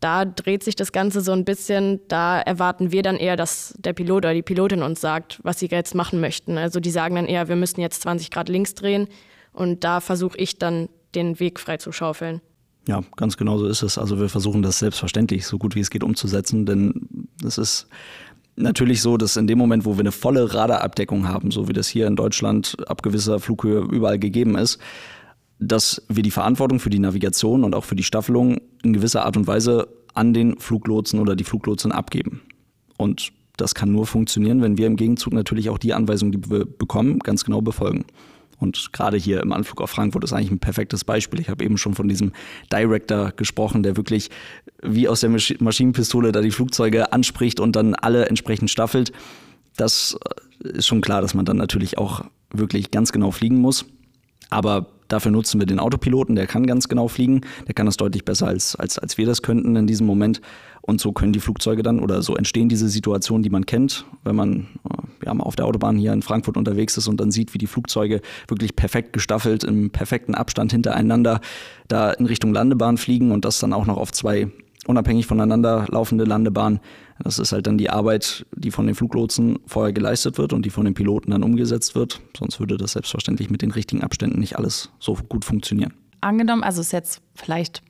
[0.00, 2.00] Da dreht sich das Ganze so ein bisschen.
[2.08, 5.68] Da erwarten wir dann eher, dass der Pilot oder die Pilotin uns sagt, was sie
[5.70, 6.58] jetzt machen möchten.
[6.58, 9.08] Also die sagen dann eher, wir müssen jetzt 20 Grad links drehen.
[9.54, 12.40] Und da versuche ich dann den Weg frei zu schaufeln.
[12.86, 13.96] Ja, ganz genau so ist es.
[13.96, 17.88] Also wir versuchen das selbstverständlich so gut wie es geht umzusetzen, denn es ist
[18.56, 21.88] natürlich so, dass in dem Moment, wo wir eine volle Radarabdeckung haben, so wie das
[21.88, 24.78] hier in Deutschland ab gewisser Flughöhe überall gegeben ist,
[25.58, 29.36] dass wir die Verantwortung für die Navigation und auch für die Staffelung in gewisser Art
[29.36, 32.42] und Weise an den Fluglotsen oder die Fluglotsen abgeben.
[32.98, 36.64] Und das kann nur funktionieren, wenn wir im Gegenzug natürlich auch die Anweisungen, die wir
[36.64, 38.04] bekommen, ganz genau befolgen.
[38.58, 41.40] Und gerade hier im Anflug auf Frankfurt ist eigentlich ein perfektes Beispiel.
[41.40, 42.32] Ich habe eben schon von diesem
[42.72, 44.30] Director gesprochen, der wirklich
[44.82, 49.12] wie aus der Masch Maschinenpistole da die Flugzeuge anspricht und dann alle entsprechend staffelt.
[49.76, 50.16] Das
[50.64, 53.86] äh, ist schon klar, dass man dann natürlich auch wirklich ganz genau fliegen muss.
[54.50, 58.24] Aber dafür nutzen wir den Autopiloten, der kann ganz genau fliegen, der kann das deutlich
[58.24, 60.40] besser als, als, als wir das könnten in diesem Moment.
[60.86, 64.36] Und so können die Flugzeuge dann oder so entstehen diese Situationen, die man kennt, wenn
[64.36, 64.66] man
[65.24, 67.66] ja, mal auf der Autobahn hier in Frankfurt unterwegs ist und dann sieht, wie die
[67.66, 71.40] Flugzeuge wirklich perfekt gestaffelt im perfekten Abstand hintereinander
[71.88, 74.48] da in Richtung Landebahn fliegen und das dann auch noch auf zwei
[74.86, 76.80] unabhängig voneinander laufende Landebahnen.
[77.22, 80.70] Das ist halt dann die Arbeit, die von den Fluglotsen vorher geleistet wird und die
[80.70, 82.20] von den Piloten dann umgesetzt wird.
[82.36, 85.94] Sonst würde das selbstverständlich mit den richtigen Abständen nicht alles so gut funktionieren.
[86.20, 87.82] Angenommen, also ist jetzt vielleicht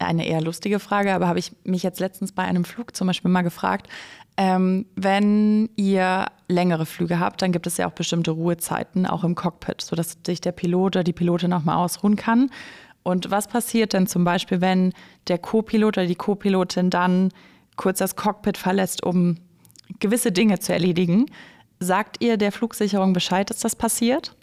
[0.00, 3.30] eine eher lustige Frage, aber habe ich mich jetzt letztens bei einem Flug zum Beispiel
[3.30, 3.88] mal gefragt,
[4.36, 9.34] ähm, wenn ihr längere Flüge habt, dann gibt es ja auch bestimmte Ruhezeiten, auch im
[9.34, 12.50] Cockpit, sodass sich der Pilot oder die Pilotin auch mal ausruhen kann.
[13.02, 14.92] Und was passiert denn zum Beispiel, wenn
[15.28, 17.30] der Co-Pilot oder die Co-Pilotin dann
[17.76, 19.36] kurz das Cockpit verlässt, um
[19.98, 21.26] gewisse Dinge zu erledigen?
[21.78, 24.34] Sagt ihr der Flugsicherung Bescheid, dass das passiert?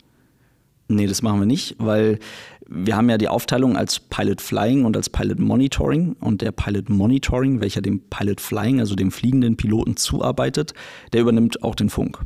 [0.89, 2.19] Nee, das machen wir nicht, weil
[2.69, 6.15] wir haben ja die Aufteilung als Pilot Flying und als Pilot Monitoring.
[6.19, 10.73] Und der Pilot Monitoring, welcher dem Pilot Flying, also dem fliegenden Piloten, zuarbeitet,
[11.13, 12.19] der übernimmt auch den Funk.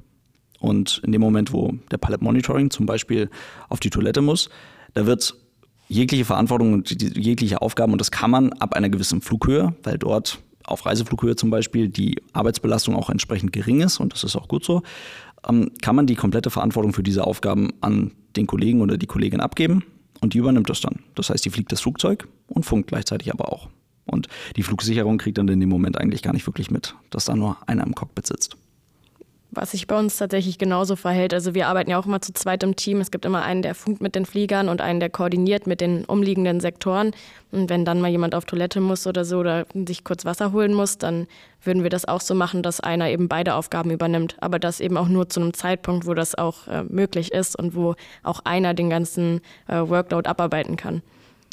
[0.59, 3.29] Und in dem Moment, wo der Pilot Monitoring zum Beispiel
[3.69, 4.49] auf die Toilette muss,
[4.93, 5.35] da wird
[5.87, 10.39] jegliche Verantwortung und jegliche Aufgaben, und das kann man ab einer gewissen Flughöhe, weil dort
[10.63, 14.63] auf Reiseflughöhe zum Beispiel die Arbeitsbelastung auch entsprechend gering ist, und das ist auch gut
[14.63, 14.83] so,
[15.47, 19.41] ähm, kann man die komplette Verantwortung für diese Aufgaben an den Kollegen oder die Kollegin
[19.41, 19.83] abgeben
[20.21, 20.99] und die übernimmt das dann.
[21.15, 23.69] Das heißt, die fliegt das Flugzeug und funkt gleichzeitig aber auch.
[24.05, 27.35] Und die Flugsicherung kriegt dann in dem Moment eigentlich gar nicht wirklich mit, dass da
[27.35, 28.57] nur einer im Cockpit sitzt
[29.51, 31.33] was sich bei uns tatsächlich genauso verhält.
[31.33, 33.01] Also wir arbeiten ja auch immer zu zweit im Team.
[33.01, 36.05] Es gibt immer einen, der funkt mit den Fliegern und einen, der koordiniert mit den
[36.05, 37.11] umliegenden Sektoren.
[37.51, 40.73] Und wenn dann mal jemand auf Toilette muss oder so oder sich kurz Wasser holen
[40.73, 41.27] muss, dann
[41.63, 44.37] würden wir das auch so machen, dass einer eben beide Aufgaben übernimmt.
[44.39, 47.75] Aber das eben auch nur zu einem Zeitpunkt, wo das auch äh, möglich ist und
[47.75, 51.01] wo auch einer den ganzen äh, Workload abarbeiten kann.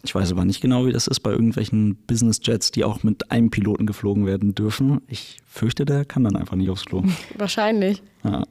[0.04, 3.30] Ich weiß aber nicht genau, wie das ist bei irgendwelchen Business Jets, die auch mit
[3.30, 5.00] einem Piloten geflogen werden dürfen.
[5.08, 7.02] Ich fürchte, der kann dann einfach nicht aufs Klo.
[7.36, 8.02] Wahrscheinlich.
[8.22, 8.44] Ja.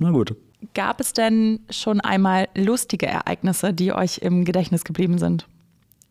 [0.00, 0.34] Na gut.
[0.74, 5.46] Gab es denn schon einmal lustige Ereignisse, die euch im Gedächtnis geblieben sind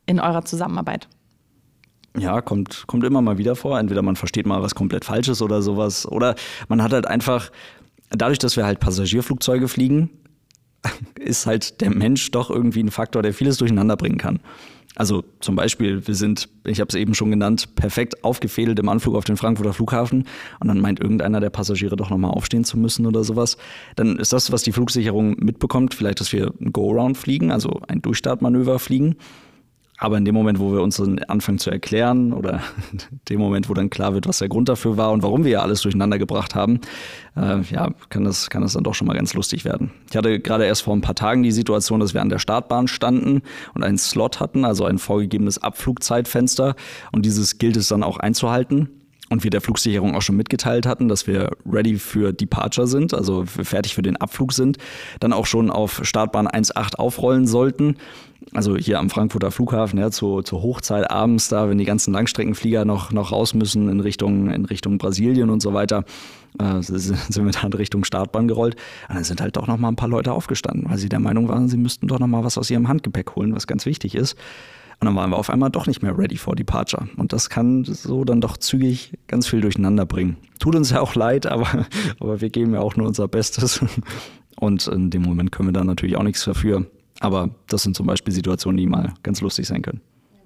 [0.06, 1.10] in eurer Zusammenarbeit?
[2.18, 3.78] Ja, kommt, kommt immer mal wieder vor.
[3.78, 6.06] Entweder man versteht mal was komplett Falsches oder sowas.
[6.08, 6.36] Oder
[6.70, 7.52] man hat halt einfach,
[8.10, 10.10] dadurch, dass wir halt Passagierflugzeuge fliegen,
[11.20, 14.40] ist halt der Mensch doch irgendwie ein Faktor, der vieles durcheinander bringen kann.
[14.98, 19.16] Also zum Beispiel, wir sind, ich habe es eben schon genannt, perfekt aufgefädelt im Anflug
[19.16, 20.26] auf den Frankfurter Flughafen
[20.60, 23.58] und dann meint irgendeiner der Passagiere doch nochmal aufstehen zu müssen oder sowas.
[23.96, 28.02] Dann ist das, was die Flugsicherung mitbekommt, vielleicht, dass wir ein Go-Around fliegen, also ein
[28.02, 29.18] Durchstartmanöver fliegen.
[30.00, 33.68] Aber in dem Moment, wo wir uns dann anfangen zu erklären oder in dem Moment,
[33.68, 36.20] wo dann klar wird, was der Grund dafür war und warum wir ja alles durcheinander
[36.20, 36.82] gebracht haben,
[37.36, 39.92] äh, ja, kann das, kann das dann doch schon mal ganz lustig werden.
[40.10, 42.88] Ich hatte gerade erst vor ein paar Tagen die Situation, dass wir an der Startbahn
[42.88, 43.42] standen
[43.74, 46.76] und einen Slot hatten, also ein vorgegebenes Abflugzeitfenster.
[47.12, 48.90] Und dieses gilt es dann auch einzuhalten
[49.30, 53.46] und wir der Flugsicherung auch schon mitgeteilt hatten, dass wir ready für Departure sind, also
[53.46, 54.78] fertig für den Abflug sind,
[55.20, 57.98] dann auch schon auf Startbahn 1.8 aufrollen sollten.
[58.54, 62.86] Also hier am Frankfurter Flughafen, ja, zur, zur Hochzeit abends da, wenn die ganzen Langstreckenflieger
[62.86, 66.06] noch, noch raus müssen in Richtung, in Richtung Brasilien und so weiter,
[66.60, 68.76] äh, sind wir dann Richtung Startbahn gerollt.
[69.10, 71.50] Und dann sind halt doch noch mal ein paar Leute aufgestanden, weil sie der Meinung
[71.50, 74.38] waren, sie müssten doch noch mal was aus ihrem Handgepäck holen, was ganz wichtig ist.
[75.00, 77.08] Und dann waren wir auf einmal doch nicht mehr ready for departure.
[77.18, 80.38] Und das kann so dann doch zügig ganz viel durcheinander bringen.
[80.60, 81.86] Tut uns ja auch leid, aber,
[82.20, 83.84] aber wir geben ja auch nur unser Bestes.
[84.60, 86.88] Und in dem Moment können wir da natürlich auch nichts dafür.
[87.20, 90.02] Aber das sind zum Beispiel Situationen, die mal ganz lustig sein können.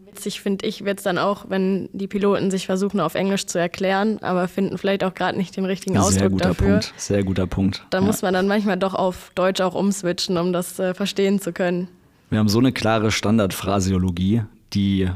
[0.06, 3.58] Witzig finde ich, wird es dann auch, wenn die Piloten sich versuchen, auf Englisch zu
[3.58, 6.68] erklären, aber finden vielleicht auch gerade nicht den richtigen Ausdruck Sehr guter dafür.
[6.68, 6.94] Punkt.
[6.98, 7.86] Sehr guter Punkt.
[7.90, 8.04] Da ja.
[8.04, 11.88] muss man dann manchmal doch auf Deutsch auch umswitchen, um das äh, verstehen zu können.
[12.32, 15.10] Wir haben so eine klare Standardphraseologie, die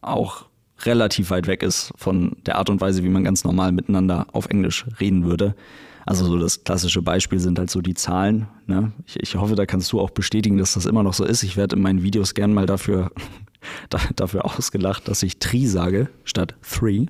[0.00, 0.46] auch
[0.80, 4.46] relativ weit weg ist von der Art und Weise, wie man ganz normal miteinander auf
[4.46, 5.54] Englisch reden würde.
[6.06, 8.48] Also so das klassische Beispiel sind halt so die Zahlen.
[8.66, 8.92] Ne?
[9.04, 11.42] Ich, ich hoffe, da kannst du auch bestätigen, dass das immer noch so ist.
[11.42, 13.12] Ich werde in meinen Videos gern mal dafür,
[14.16, 17.08] dafür ausgelacht, dass ich Tri sage statt Three.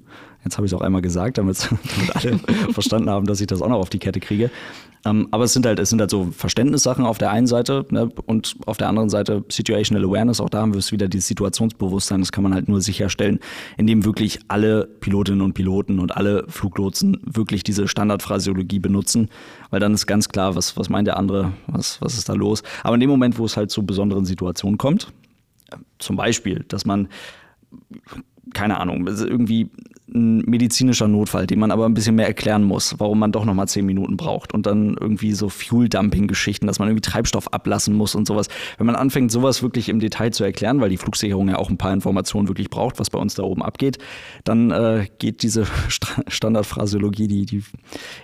[0.48, 1.68] Jetzt habe ich es auch einmal gesagt, damit,
[2.14, 2.38] alle
[2.72, 4.50] verstanden haben, dass ich das auch noch auf die Kette kriege.
[5.04, 8.08] Ähm, aber es sind halt, es sind halt so Verständnissachen auf der einen Seite ne,
[8.26, 10.40] und auf der anderen Seite Situational Awareness.
[10.40, 12.20] Auch da haben wir es wieder dieses Situationsbewusstsein.
[12.20, 13.38] Das kann man halt nur sicherstellen,
[13.76, 19.28] indem wirklich alle Pilotinnen und Piloten und alle Fluglotsen wirklich diese Standardphraseologie benutzen,
[19.70, 22.62] weil dann ist ganz klar, was, was meint der andere, was, was ist da los.
[22.82, 25.12] Aber in dem Moment, wo es halt zu besonderen Situationen kommt,
[25.98, 27.08] zum Beispiel, dass man
[28.54, 29.70] keine Ahnung, irgendwie
[30.14, 33.68] ein medizinischer Notfall, den man aber ein bisschen mehr erklären muss, warum man doch nochmal
[33.68, 38.26] zehn Minuten braucht und dann irgendwie so Fuel-Dumping-Geschichten, dass man irgendwie Treibstoff ablassen muss und
[38.26, 38.48] sowas.
[38.78, 41.78] Wenn man anfängt, sowas wirklich im Detail zu erklären, weil die Flugsicherung ja auch ein
[41.78, 43.98] paar Informationen wirklich braucht, was bei uns da oben abgeht,
[44.44, 47.62] dann äh, geht diese St Standardphraseologie, die, die,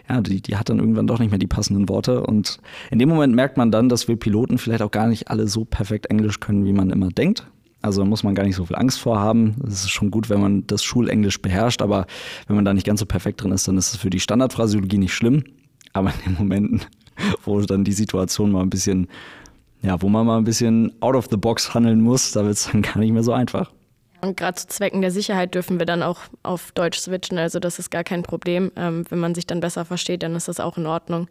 [0.08, 2.58] ja, die, die hat dann irgendwann doch nicht mehr die passenden Worte und
[2.90, 5.64] in dem Moment merkt man dann, dass wir Piloten vielleicht auch gar nicht alle so
[5.64, 7.46] perfekt Englisch können, wie man immer denkt
[7.84, 9.56] also muss man gar nicht so viel Angst vor haben.
[9.66, 12.06] Es ist schon gut, wenn man das Schulenglisch beherrscht, aber
[12.46, 14.98] wenn man da nicht ganz so perfekt drin ist, dann ist es für die Standardphrasiologie
[14.98, 15.44] nicht schlimm.
[15.92, 16.80] Aber in den Momenten,
[17.44, 19.08] wo dann die Situation mal ein bisschen,
[19.82, 22.70] ja, wo man mal ein bisschen out of the box handeln muss, da wird es
[22.70, 23.70] dann gar nicht mehr so einfach.
[24.22, 27.36] Und gerade zu Zwecken der Sicherheit dürfen wir dann auch auf Deutsch switchen.
[27.36, 28.72] Also das ist gar kein Problem.
[28.76, 31.28] Ähm, wenn man sich dann besser versteht, dann ist das auch in Ordnung.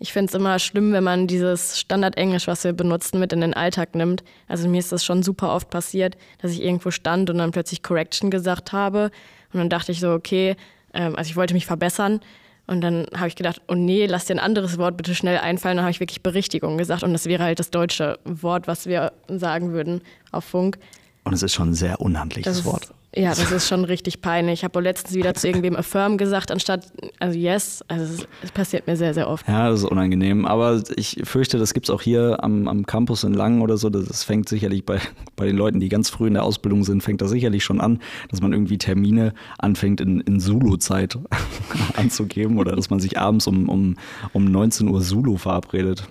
[0.00, 3.54] Ich finde es immer schlimm, wenn man dieses Standardenglisch, was wir benutzen, mit in den
[3.54, 4.22] Alltag nimmt.
[4.46, 7.82] Also mir ist das schon super oft passiert, dass ich irgendwo stand und dann plötzlich
[7.82, 9.10] Correction gesagt habe.
[9.52, 10.56] Und dann dachte ich so, okay,
[10.94, 12.20] ähm, also ich wollte mich verbessern.
[12.68, 15.78] Und dann habe ich gedacht, oh nee, lass dir ein anderes Wort bitte schnell einfallen.
[15.78, 17.02] Dann habe ich wirklich Berichtigung gesagt.
[17.02, 20.78] Und das wäre halt das deutsche Wort, was wir sagen würden auf Funk.
[21.24, 22.92] Und es ist schon ein sehr unhandliches Wort.
[23.16, 24.60] Ja, das ist schon richtig peinlich.
[24.60, 27.82] Ich habe letztens wieder zu irgendwem affirm gesagt, anstatt, also yes.
[27.88, 29.48] Also es passiert mir sehr, sehr oft.
[29.48, 30.44] Ja, das ist unangenehm.
[30.44, 33.88] Aber ich fürchte, das gibt es auch hier am, am Campus in Langen oder so.
[33.88, 35.00] Das fängt sicherlich bei,
[35.36, 38.00] bei den Leuten, die ganz früh in der Ausbildung sind, fängt das sicherlich schon an,
[38.30, 41.18] dass man irgendwie Termine anfängt in, in Zulu-Zeit
[41.96, 43.96] anzugeben oder dass man sich abends um, um,
[44.34, 46.06] um 19 Uhr Zulu verabredet.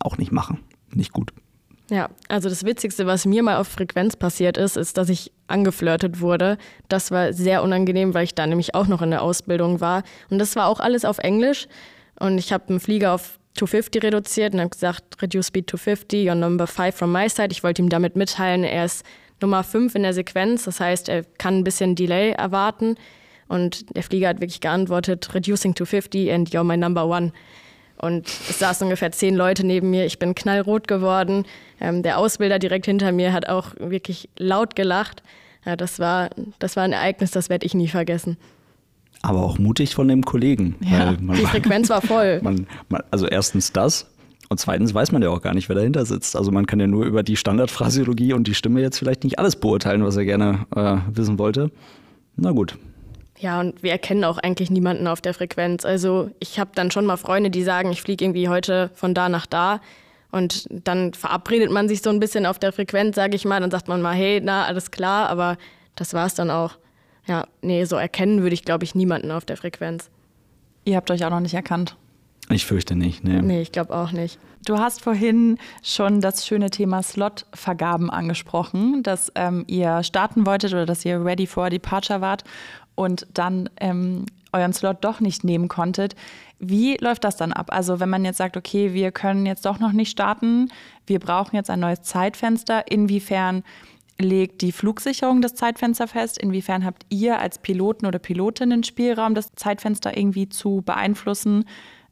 [0.00, 0.60] Auch nicht machen.
[0.94, 1.32] Nicht gut.
[1.90, 6.20] Ja, also das Witzigste, was mir mal auf Frequenz passiert ist, ist, dass ich angeflirtet
[6.20, 6.58] wurde.
[6.88, 10.02] Das war sehr unangenehm, weil ich da nämlich auch noch in der Ausbildung war.
[10.28, 11.66] Und das war auch alles auf Englisch.
[12.20, 16.28] Und ich habe einen Flieger auf 250 reduziert und habe gesagt, reduce speed to 50,
[16.28, 17.48] your number 5 from my side.
[17.52, 19.04] Ich wollte ihm damit mitteilen, er ist
[19.40, 20.64] Nummer 5 in der Sequenz.
[20.64, 22.96] Das heißt, er kann ein bisschen Delay erwarten.
[23.48, 27.32] Und der Flieger hat wirklich geantwortet, reducing to 50 and you're my number one.
[28.00, 30.06] Und es saßen ungefähr zehn Leute neben mir.
[30.06, 31.44] Ich bin knallrot geworden.
[31.80, 35.22] Ähm, der Ausbilder direkt hinter mir hat auch wirklich laut gelacht.
[35.64, 38.36] Ja, das, war, das war ein Ereignis, das werde ich nie vergessen.
[39.22, 40.76] Aber auch mutig von dem Kollegen.
[40.80, 42.40] Ja, man, die Frequenz war voll.
[42.42, 44.10] Man, man, also erstens das.
[44.48, 46.34] Und zweitens weiß man ja auch gar nicht, wer dahinter sitzt.
[46.36, 49.56] Also man kann ja nur über die Standardphrasiologie und die Stimme jetzt vielleicht nicht alles
[49.56, 51.70] beurteilen, was er gerne äh, wissen wollte.
[52.36, 52.78] Na gut,
[53.40, 55.84] ja, und wir erkennen auch eigentlich niemanden auf der Frequenz.
[55.84, 59.28] Also ich habe dann schon mal Freunde, die sagen, ich fliege irgendwie heute von da
[59.28, 59.80] nach da.
[60.30, 63.60] Und dann verabredet man sich so ein bisschen auf der Frequenz, sage ich mal.
[63.60, 65.28] Dann sagt man mal, hey, na, alles klar.
[65.30, 65.56] Aber
[65.94, 66.76] das war es dann auch.
[67.26, 70.10] Ja, nee, so erkennen würde ich, glaube ich, niemanden auf der Frequenz.
[70.84, 71.96] Ihr habt euch auch noch nicht erkannt.
[72.50, 73.42] Ich fürchte nicht, nee.
[73.42, 74.38] Nee, ich glaube auch nicht.
[74.64, 80.86] Du hast vorhin schon das schöne Thema Slot-Vergaben angesprochen, dass ähm, ihr starten wolltet oder
[80.86, 82.44] dass ihr ready for departure wart
[82.98, 86.16] und dann ähm, euren Slot doch nicht nehmen konntet.
[86.58, 87.68] Wie läuft das dann ab?
[87.70, 90.68] Also wenn man jetzt sagt, okay, wir können jetzt doch noch nicht starten,
[91.06, 93.62] wir brauchen jetzt ein neues Zeitfenster, inwiefern
[94.20, 96.38] legt die Flugsicherung das Zeitfenster fest?
[96.38, 101.66] Inwiefern habt ihr als Piloten oder Pilotinnen Spielraum, das Zeitfenster irgendwie zu beeinflussen?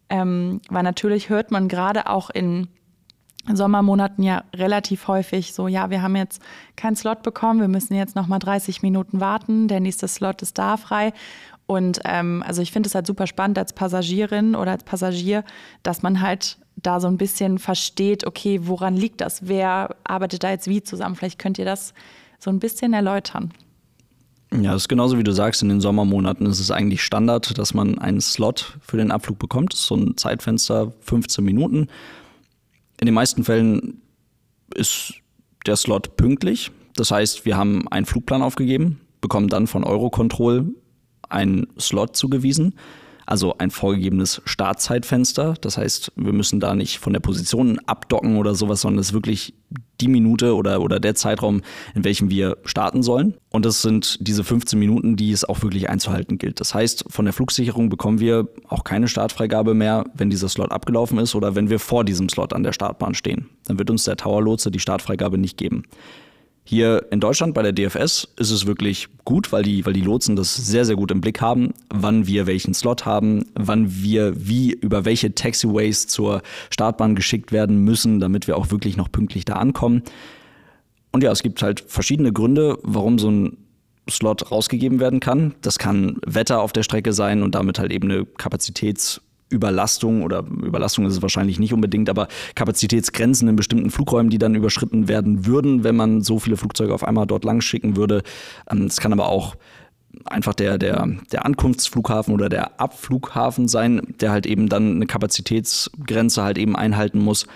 [0.09, 2.69] Ähm, weil natürlich hört man gerade auch in
[3.55, 6.43] Sommermonaten ja relativ häufig so, ja, wir haben jetzt
[6.75, 10.59] keinen Slot bekommen, wir müssen jetzt noch mal 30 Minuten warten, der nächste Slot ist
[10.59, 11.13] da frei.
[11.67, 15.45] Und ähm, also ich finde es halt super spannend als Passagierin oder als Passagier,
[15.83, 19.49] dass man halt da so ein bisschen versteht, okay, woran liegt das?
[19.49, 21.17] Wer arbeitet da jetzt wie zusammen?
[21.17, 21.95] Vielleicht könnt ihr das
[22.39, 23.53] so ein bisschen erläutern.
[24.53, 27.75] Ja, das ist genauso wie du sagst, in den Sommermonaten ist es eigentlich Standard, dass
[27.75, 29.75] man einen Slot für den Abflug bekommt.
[29.75, 31.89] So ein Zeitfenster, 15 Minuten.
[33.01, 34.03] In den meisten Fällen
[34.75, 35.15] ist
[35.67, 36.71] der Slot pünktlich.
[36.95, 40.75] Das heißt, wir haben einen Flugplan aufgegeben, bekommen dann von Eurocontrol
[41.29, 42.75] einen Slot zugewiesen
[43.27, 45.55] also ein vorgegebenes Startzeitfenster.
[45.61, 49.13] Das heißt, wir müssen da nicht von der Position abdocken oder sowas, sondern es ist
[49.13, 49.55] wirklich
[50.01, 51.63] die Minute oder, oder der Zeitraum,
[51.95, 53.35] in welchem wir starten sollen.
[53.51, 56.61] Und das sind diese 15 Minuten, die es auch wirklich einzuhalten gilt.
[56.61, 61.19] Das heißt, von der Flugsicherung bekommen wir auch keine Startfreigabe mehr, wenn dieser Slot abgelaufen
[61.19, 63.49] ist oder wenn wir vor diesem Slot an der Startbahn stehen.
[63.65, 65.85] Dann wird uns der Tower-Lotse die Startfreigabe nicht geben.
[66.69, 70.35] Hier in Deutschland bei der DFS ist es wirklich gut, weil die, weil die Lotsen
[70.35, 74.73] das sehr, sehr gut im Blick haben, wann wir welchen Slot haben, wann wir wie
[74.73, 79.55] über welche Taxiways zur Startbahn geschickt werden müssen, damit wir auch wirklich noch pünktlich da
[79.55, 80.03] ankommen.
[81.13, 83.59] Und ja, es gibt halt verschiedene Gründe, warum so ein
[84.11, 85.55] Slot rausgegeben werden kann.
[85.63, 90.41] Das kann Wetter auf der Strecke sein und damit halt eben eine Kapazitäts- Überlastung oder
[90.41, 95.47] Überlastung ist es wahrscheinlich nicht unbedingt, aber Kapazitätsgrenzen in bestimmten Flugräumen, die dann überschritten werden
[95.47, 98.23] würden, wenn man so viele Flugzeuge auf einmal dort lang schicken würde.
[98.71, 99.57] Ähm, es kann aber auch
[100.25, 106.43] einfach der, der, der Ankunftsflughafen oder der Abflughafen sein, der halt eben dann eine Kapazitätsgrenze
[106.43, 107.47] halt eben einhalten muss.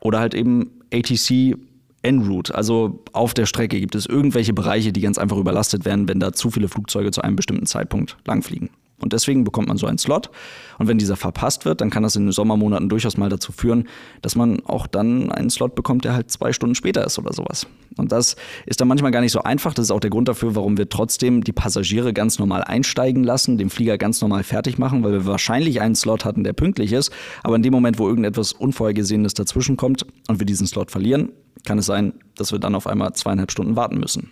[0.00, 1.56] Oder halt eben ATC
[2.02, 6.08] en route, also auf der Strecke gibt es irgendwelche Bereiche, die ganz einfach überlastet werden,
[6.08, 8.70] wenn da zu viele Flugzeuge zu einem bestimmten Zeitpunkt langfliegen.
[9.02, 10.30] Und deswegen bekommt man so einen Slot.
[10.78, 13.88] Und wenn dieser verpasst wird, dann kann das in den Sommermonaten durchaus mal dazu führen,
[14.22, 17.66] dass man auch dann einen Slot bekommt, der halt zwei Stunden später ist oder sowas.
[17.96, 19.74] Und das ist dann manchmal gar nicht so einfach.
[19.74, 23.58] Das ist auch der Grund dafür, warum wir trotzdem die Passagiere ganz normal einsteigen lassen,
[23.58, 27.12] den Flieger ganz normal fertig machen, weil wir wahrscheinlich einen Slot hatten, der pünktlich ist.
[27.42, 31.32] Aber in dem Moment, wo irgendetwas Unvorhergesehenes dazwischen kommt und wir diesen Slot verlieren,
[31.66, 34.30] kann es sein, dass wir dann auf einmal zweieinhalb Stunden warten müssen.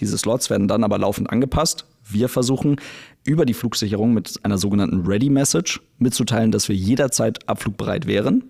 [0.00, 1.86] Diese Slots werden dann aber laufend angepasst.
[2.08, 2.76] Wir versuchen
[3.24, 8.44] über die Flugsicherung mit einer sogenannten Ready Message mitzuteilen, dass wir jederzeit abflugbereit wären.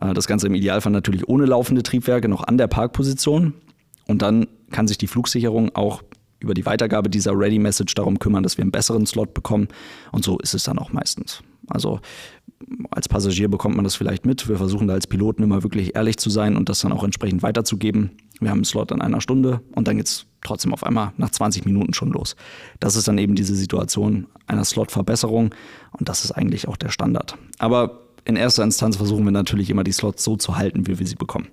[0.00, 3.54] Äh, das Ganze im Idealfall natürlich ohne laufende Triebwerke noch an der Parkposition.
[4.06, 6.02] Und dann kann sich die Flugsicherung auch
[6.40, 9.68] über die Weitergabe dieser Ready Message darum kümmern, dass wir einen besseren Slot bekommen.
[10.12, 11.42] Und so ist es dann auch meistens.
[11.68, 12.00] Also
[12.90, 14.48] als Passagier bekommt man das vielleicht mit.
[14.48, 17.42] Wir versuchen da als Piloten immer wirklich ehrlich zu sein und das dann auch entsprechend
[17.42, 18.10] weiterzugeben.
[18.40, 21.30] Wir haben einen Slot in einer Stunde und dann geht es trotzdem auf einmal nach
[21.30, 22.36] 20 Minuten schon los.
[22.80, 25.54] Das ist dann eben diese Situation einer Slotverbesserung
[25.92, 27.36] und das ist eigentlich auch der Standard.
[27.58, 31.06] Aber in erster Instanz versuchen wir natürlich immer die Slots so zu halten, wie wir
[31.06, 31.48] sie bekommen.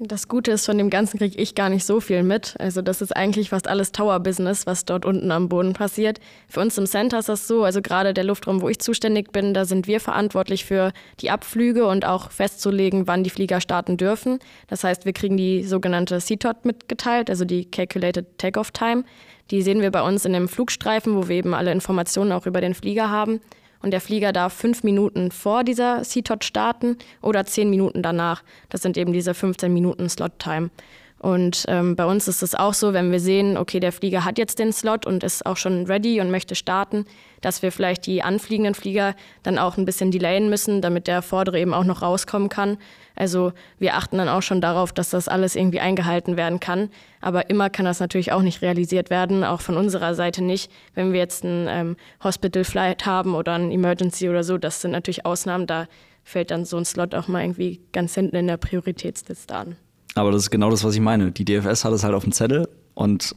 [0.00, 2.56] Das Gute ist, von dem Ganzen kriege ich gar nicht so viel mit.
[2.58, 6.18] Also das ist eigentlich fast alles Tower-Business, was dort unten am Boden passiert.
[6.48, 9.54] Für uns im Center ist das so, also gerade der Luftraum, wo ich zuständig bin,
[9.54, 14.40] da sind wir verantwortlich für die Abflüge und auch festzulegen, wann die Flieger starten dürfen.
[14.66, 19.04] Das heißt, wir kriegen die sogenannte CTOT mitgeteilt, also die Calculated Takeoff Time.
[19.52, 22.60] Die sehen wir bei uns in dem Flugstreifen, wo wir eben alle Informationen auch über
[22.60, 23.40] den Flieger haben
[23.84, 28.42] und der Flieger darf fünf Minuten vor dieser CTOT starten oder zehn Minuten danach.
[28.70, 30.70] Das sind eben diese 15 Minuten Slot-Time.
[31.18, 34.38] Und ähm, bei uns ist es auch so, wenn wir sehen, okay, der Flieger hat
[34.38, 37.04] jetzt den Slot und ist auch schon ready und möchte starten,
[37.42, 41.60] dass wir vielleicht die anfliegenden Flieger dann auch ein bisschen delayen müssen, damit der vordere
[41.60, 42.78] eben auch noch rauskommen kann.
[43.16, 46.90] Also wir achten dann auch schon darauf, dass das alles irgendwie eingehalten werden kann.
[47.20, 50.70] Aber immer kann das natürlich auch nicht realisiert werden, auch von unserer Seite nicht.
[50.94, 54.90] Wenn wir jetzt ein ähm, Hospital Flight haben oder ein Emergency oder so, das sind
[54.90, 55.86] natürlich Ausnahmen, da
[56.24, 59.76] fällt dann so ein Slot auch mal irgendwie ganz hinten in der Prioritätsliste an.
[60.14, 61.32] Aber das ist genau das, was ich meine.
[61.32, 63.34] Die DFS hat es halt auf dem Zettel und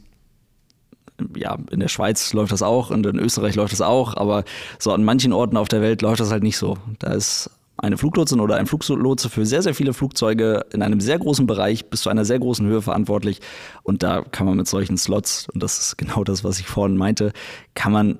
[1.36, 4.44] ja, in der Schweiz läuft das auch und in Österreich läuft das auch, aber
[4.78, 6.76] so an manchen Orten auf der Welt läuft das halt nicht so.
[7.00, 11.18] Da ist eine Fluglotsin oder ein Fluglotse für sehr, sehr viele Flugzeuge in einem sehr
[11.18, 13.40] großen Bereich bis zu einer sehr großen Höhe verantwortlich.
[13.82, 16.96] Und da kann man mit solchen Slots, und das ist genau das, was ich vorhin
[16.96, 17.32] meinte,
[17.74, 18.18] kann man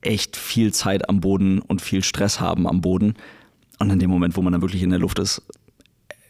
[0.00, 3.14] echt viel Zeit am Boden und viel Stress haben am Boden.
[3.78, 5.42] Und in dem Moment, wo man dann wirklich in der Luft ist,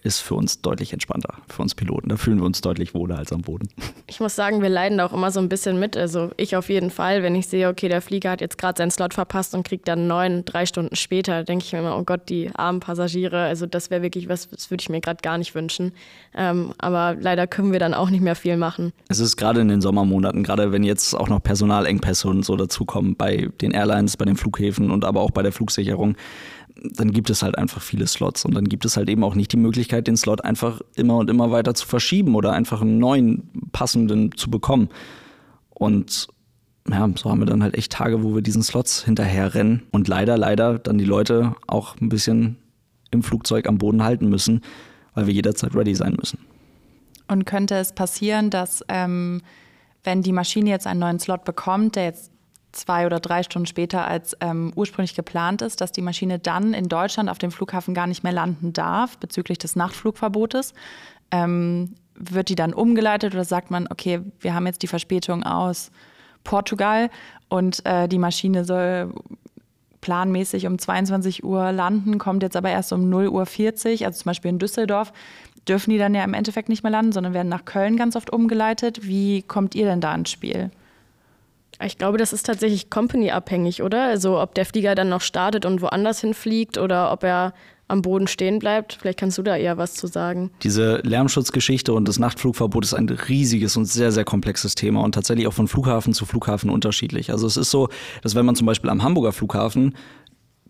[0.02, 2.08] ist für uns deutlich entspannter, für uns Piloten.
[2.08, 3.68] Da fühlen wir uns deutlich wohler als am Boden.
[4.08, 5.96] Ich muss sagen, wir leiden da auch immer so ein bisschen mit.
[5.96, 8.90] Also ich auf jeden Fall, wenn ich sehe, okay, der Flieger hat jetzt gerade seinen
[8.90, 12.28] Slot verpasst und kriegt dann neun, drei Stunden später, denke ich mir immer, oh Gott,
[12.28, 13.44] die armen Passagiere.
[13.44, 15.92] Also das wäre wirklich was, das würde ich mir gerade gar nicht wünschen.
[16.34, 18.92] Ähm, aber leider können wir dann auch nicht mehr viel machen.
[19.08, 23.16] Es ist gerade in den Sommermonaten, gerade wenn jetzt auch noch Personalengpässe und so dazukommen
[23.16, 26.16] bei den Airlines, bei den Flughäfen und aber auch bei der Flugsicherung,
[26.76, 29.52] dann gibt es halt einfach viele Slots und dann gibt es halt eben auch nicht
[29.52, 33.50] die Möglichkeit, den Slot einfach immer und immer weiter zu verschieben oder einfach einen neuen
[33.72, 34.88] passenden zu bekommen.
[35.70, 36.28] Und
[36.90, 40.08] ja, so haben wir dann halt echt Tage, wo wir diesen Slots hinterher rennen und
[40.08, 42.56] leider, leider dann die Leute auch ein bisschen
[43.10, 44.62] im Flugzeug am Boden halten müssen,
[45.14, 46.38] weil wir jederzeit ready sein müssen.
[47.28, 49.42] Und könnte es passieren, dass ähm,
[50.02, 52.31] wenn die Maschine jetzt einen neuen Slot bekommt, der jetzt
[52.72, 56.88] zwei oder drei Stunden später als ähm, ursprünglich geplant ist, dass die Maschine dann in
[56.88, 60.74] Deutschland auf dem Flughafen gar nicht mehr landen darf bezüglich des Nachtflugverbotes.
[61.30, 65.90] Ähm, wird die dann umgeleitet oder sagt man, okay, wir haben jetzt die Verspätung aus
[66.44, 67.10] Portugal
[67.48, 69.14] und äh, die Maschine soll
[70.00, 74.30] planmäßig um 22 Uhr landen, kommt jetzt aber erst um 0 Uhr 40, also zum
[74.30, 75.12] Beispiel in Düsseldorf,
[75.68, 78.32] dürfen die dann ja im Endeffekt nicht mehr landen, sondern werden nach Köln ganz oft
[78.32, 79.06] umgeleitet.
[79.06, 80.70] Wie kommt ihr denn da ins Spiel?
[81.84, 84.04] Ich glaube, das ist tatsächlich company-abhängig, oder?
[84.04, 87.54] Also ob der Flieger dann noch startet und woanders hinfliegt oder ob er
[87.92, 88.94] am Boden stehen bleibt.
[89.00, 90.50] Vielleicht kannst du da eher was zu sagen.
[90.62, 95.46] Diese Lärmschutzgeschichte und das Nachtflugverbot ist ein riesiges und sehr, sehr komplexes Thema und tatsächlich
[95.46, 97.30] auch von Flughafen zu Flughafen unterschiedlich.
[97.30, 97.88] Also es ist so,
[98.22, 99.94] dass wenn man zum Beispiel am Hamburger Flughafen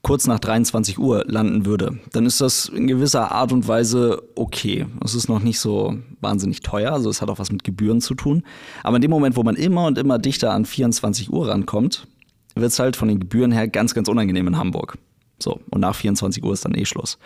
[0.03, 4.87] kurz nach 23 Uhr landen würde, dann ist das in gewisser Art und Weise okay.
[5.05, 8.15] Es ist noch nicht so wahnsinnig teuer, also es hat auch was mit Gebühren zu
[8.15, 8.43] tun.
[8.83, 12.07] Aber in dem Moment, wo man immer und immer dichter an 24 Uhr rankommt,
[12.55, 14.99] wird es halt von den Gebühren her ganz, ganz unangenehm in Hamburg.
[15.39, 17.19] So, und nach 24 Uhr ist dann eh Schluss.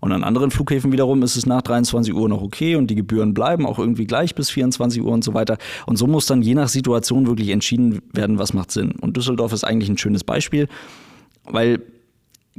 [0.00, 3.34] Und an anderen Flughäfen wiederum ist es nach 23 Uhr noch okay und die Gebühren
[3.34, 5.58] bleiben auch irgendwie gleich bis 24 Uhr und so weiter.
[5.84, 8.92] Und so muss dann je nach Situation wirklich entschieden werden, was macht Sinn.
[8.92, 10.68] Und Düsseldorf ist eigentlich ein schönes Beispiel,
[11.44, 11.82] weil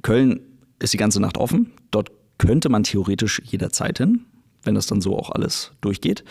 [0.02, 0.40] Köln
[0.80, 1.72] ist die ganze Nacht offen.
[1.92, 4.26] Dort könnte man theoretisch jederzeit hin,
[4.64, 6.24] wenn das dann so auch alles durchgeht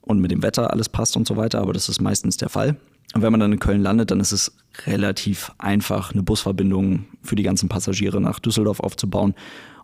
[0.00, 2.76] und mit dem Wetter alles passt und so weiter, aber das ist meistens der Fall.
[3.14, 4.52] Und wenn man dann in Köln landet, dann ist es
[4.86, 9.34] relativ einfach, eine Busverbindung für die ganzen Passagiere nach Düsseldorf aufzubauen.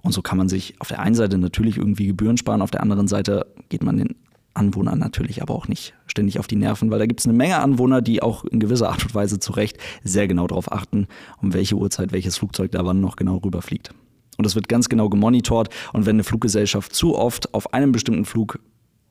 [0.03, 2.83] Und so kann man sich auf der einen Seite natürlich irgendwie Gebühren sparen, auf der
[2.83, 4.17] anderen Seite geht man den
[4.55, 7.59] Anwohnern natürlich aber auch nicht ständig auf die Nerven, weil da gibt es eine Menge
[7.59, 11.09] Anwohner, die auch in gewisser Art und Weise zu Recht sehr genau darauf achten,
[11.43, 13.93] um welche Uhrzeit welches Flugzeug da wann noch genau rüberfliegt.
[14.37, 15.69] Und das wird ganz genau gemonitort.
[15.93, 18.59] Und wenn eine Fluggesellschaft zu oft auf einem bestimmten Flug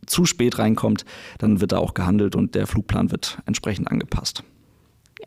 [0.05, 1.05] zu spät reinkommt,
[1.37, 4.43] dann wird da auch gehandelt und der Flugplan wird entsprechend angepasst.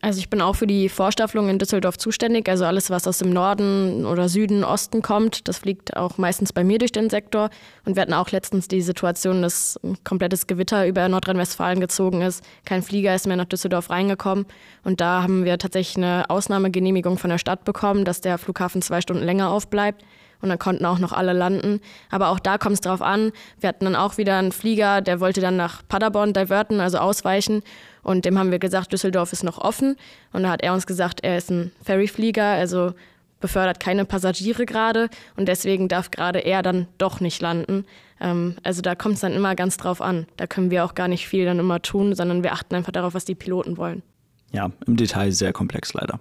[0.01, 2.47] Also ich bin auch für die Vorstaffelung in Düsseldorf zuständig.
[2.49, 6.63] Also alles, was aus dem Norden oder Süden, Osten kommt, das fliegt auch meistens bei
[6.63, 7.49] mir durch den Sektor.
[7.85, 12.43] Und wir hatten auch letztens die Situation, dass ein komplettes Gewitter über Nordrhein-Westfalen gezogen ist.
[12.65, 14.45] Kein Flieger ist mehr nach Düsseldorf reingekommen.
[14.83, 19.01] Und da haben wir tatsächlich eine Ausnahmegenehmigung von der Stadt bekommen, dass der Flughafen zwei
[19.01, 20.03] Stunden länger aufbleibt
[20.41, 21.81] und dann konnten auch noch alle landen.
[22.09, 23.31] Aber auch da kommt es drauf an.
[23.59, 27.63] Wir hatten dann auch wieder einen Flieger, der wollte dann nach Paderborn diverten, also ausweichen.
[28.03, 29.97] Und dem haben wir gesagt, Düsseldorf ist noch offen.
[30.33, 32.93] Und da hat er uns gesagt, er ist ein Ferryflieger, also
[33.39, 35.09] befördert keine Passagiere gerade.
[35.35, 37.85] Und deswegen darf gerade er dann doch nicht landen.
[38.19, 40.27] Ähm, also da kommt es dann immer ganz drauf an.
[40.37, 43.13] Da können wir auch gar nicht viel dann immer tun, sondern wir achten einfach darauf,
[43.13, 44.03] was die Piloten wollen.
[44.51, 46.19] Ja, im Detail sehr komplex leider.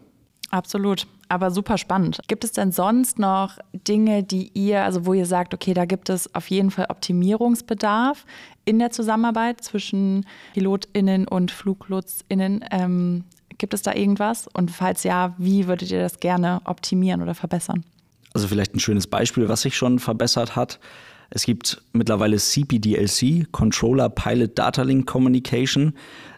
[0.50, 2.20] Absolut, aber super spannend.
[2.28, 6.08] Gibt es denn sonst noch Dinge, die ihr, also wo ihr sagt, okay, da gibt
[6.08, 8.24] es auf jeden Fall Optimierungsbedarf
[8.64, 12.64] in der Zusammenarbeit zwischen PilotInnen und FluglotSInnen?
[12.70, 13.24] Ähm,
[13.58, 14.48] gibt es da irgendwas?
[14.52, 17.84] Und falls ja, wie würdet ihr das gerne optimieren oder verbessern?
[18.34, 20.78] Also vielleicht ein schönes Beispiel, was sich schon verbessert hat.
[21.30, 25.94] Es gibt mittlerweile CPDLC, Controller Pilot Data Link Communication.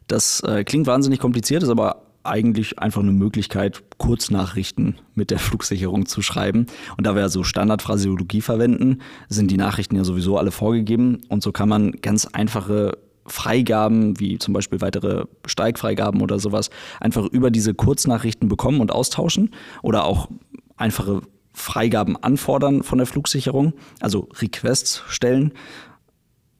[0.06, 6.06] Das äh, klingt wahnsinnig kompliziert, ist aber eigentlich einfach eine Möglichkeit, Kurznachrichten mit der Flugsicherung
[6.06, 6.66] zu schreiben.
[6.96, 11.20] Und da wir ja so Standardphraseologie verwenden, sind die Nachrichten ja sowieso alle vorgegeben.
[11.28, 12.96] Und so kann man ganz einfache
[13.26, 16.70] Freigaben, wie zum Beispiel weitere Steigfreigaben oder sowas,
[17.00, 19.50] einfach über diese Kurznachrichten bekommen und austauschen
[19.82, 20.28] oder auch
[20.76, 21.20] einfache
[21.52, 25.52] Freigaben anfordern von der Flugsicherung, also Requests stellen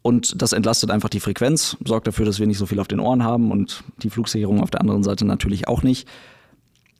[0.02, 2.98] und das entlastet einfach die Frequenz, sorgt dafür, dass wir nicht so viel auf den
[2.98, 6.08] Ohren haben und die Flugsicherung auf der anderen Seite natürlich auch nicht.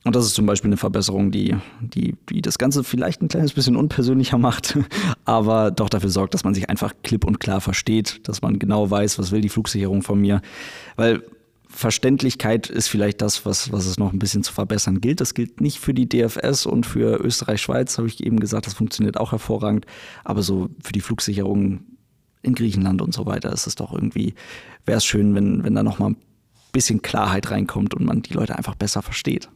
[0.05, 3.53] Und das ist zum Beispiel eine Verbesserung, die, die, die das Ganze vielleicht ein kleines
[3.53, 4.79] bisschen unpersönlicher macht,
[5.25, 8.91] aber doch dafür sorgt, dass man sich einfach klipp und klar versteht, dass man genau
[8.91, 10.41] weiß, was will die Flugsicherung von mir.
[10.97, 11.23] Weil
[11.69, 15.21] Verständlichkeit ist vielleicht das, was, was es noch ein bisschen zu verbessern gilt.
[15.21, 19.19] Das gilt nicht für die DFS und für Österreich-Schweiz, habe ich eben gesagt, das funktioniert
[19.19, 19.85] auch hervorragend.
[20.25, 21.81] Aber so für die Flugsicherung
[22.43, 24.35] in Griechenland und so weiter ist es doch irgendwie,
[24.87, 26.17] wäre es schön, wenn, wenn da nochmal ein
[26.73, 29.51] bisschen Klarheit reinkommt und man die Leute einfach besser versteht.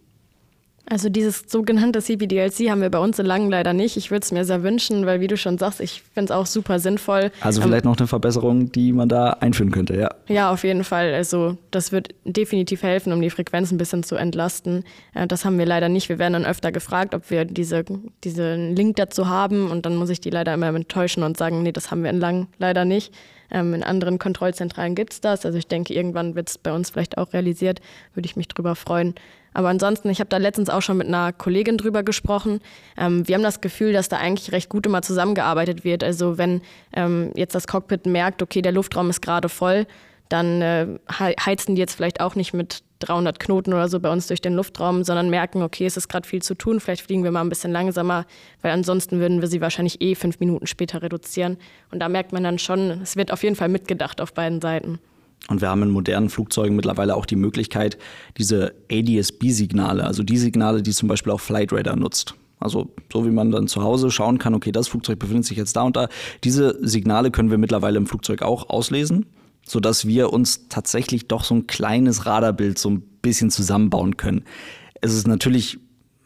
[0.86, 3.96] Also dieses sogenannte CPDLC haben wir bei uns in Langen leider nicht.
[3.96, 6.46] Ich würde es mir sehr wünschen, weil wie du schon sagst, ich finde es auch
[6.46, 7.30] super sinnvoll.
[7.40, 10.10] Also ähm, vielleicht ähm, noch eine Verbesserung, die man da einführen könnte, ja.
[10.26, 11.14] Ja, auf jeden Fall.
[11.14, 14.84] Also das wird definitiv helfen, um die Frequenz ein bisschen zu entlasten.
[15.14, 16.08] Äh, das haben wir leider nicht.
[16.08, 17.84] Wir werden dann öfter gefragt, ob wir diese,
[18.24, 21.72] diesen Link dazu haben und dann muss ich die leider immer enttäuschen und sagen, nee,
[21.72, 23.14] das haben wir in Langen leider nicht.
[23.52, 25.46] Ähm, in anderen Kontrollzentralen gibt es das.
[25.46, 27.80] Also ich denke, irgendwann wird es bei uns vielleicht auch realisiert.
[28.14, 29.14] Würde ich mich drüber freuen.
[29.54, 32.60] Aber ansonsten, ich habe da letztens auch schon mit einer Kollegin drüber gesprochen.
[32.96, 36.04] Ähm, wir haben das Gefühl, dass da eigentlich recht gut immer zusammengearbeitet wird.
[36.04, 39.86] Also wenn ähm, jetzt das Cockpit merkt, okay, der Luftraum ist gerade voll,
[40.28, 44.28] dann äh, heizen die jetzt vielleicht auch nicht mit 300 Knoten oder so bei uns
[44.28, 47.30] durch den Luftraum, sondern merken, okay, es ist gerade viel zu tun, vielleicht fliegen wir
[47.30, 48.24] mal ein bisschen langsamer,
[48.62, 51.58] weil ansonsten würden wir sie wahrscheinlich eh fünf Minuten später reduzieren.
[51.90, 55.00] Und da merkt man dann schon, es wird auf jeden Fall mitgedacht auf beiden Seiten.
[55.48, 57.98] Und wir haben in modernen Flugzeugen mittlerweile auch die Möglichkeit,
[58.38, 62.34] diese ADS-B-Signale, also die Signale, die zum Beispiel auch Flightradar nutzt.
[62.60, 65.74] Also so wie man dann zu Hause schauen kann, okay, das Flugzeug befindet sich jetzt
[65.74, 66.08] da und da.
[66.44, 69.26] Diese Signale können wir mittlerweile im Flugzeug auch auslesen,
[69.66, 74.44] sodass wir uns tatsächlich doch so ein kleines Radarbild so ein bisschen zusammenbauen können.
[75.00, 75.78] Es ist natürlich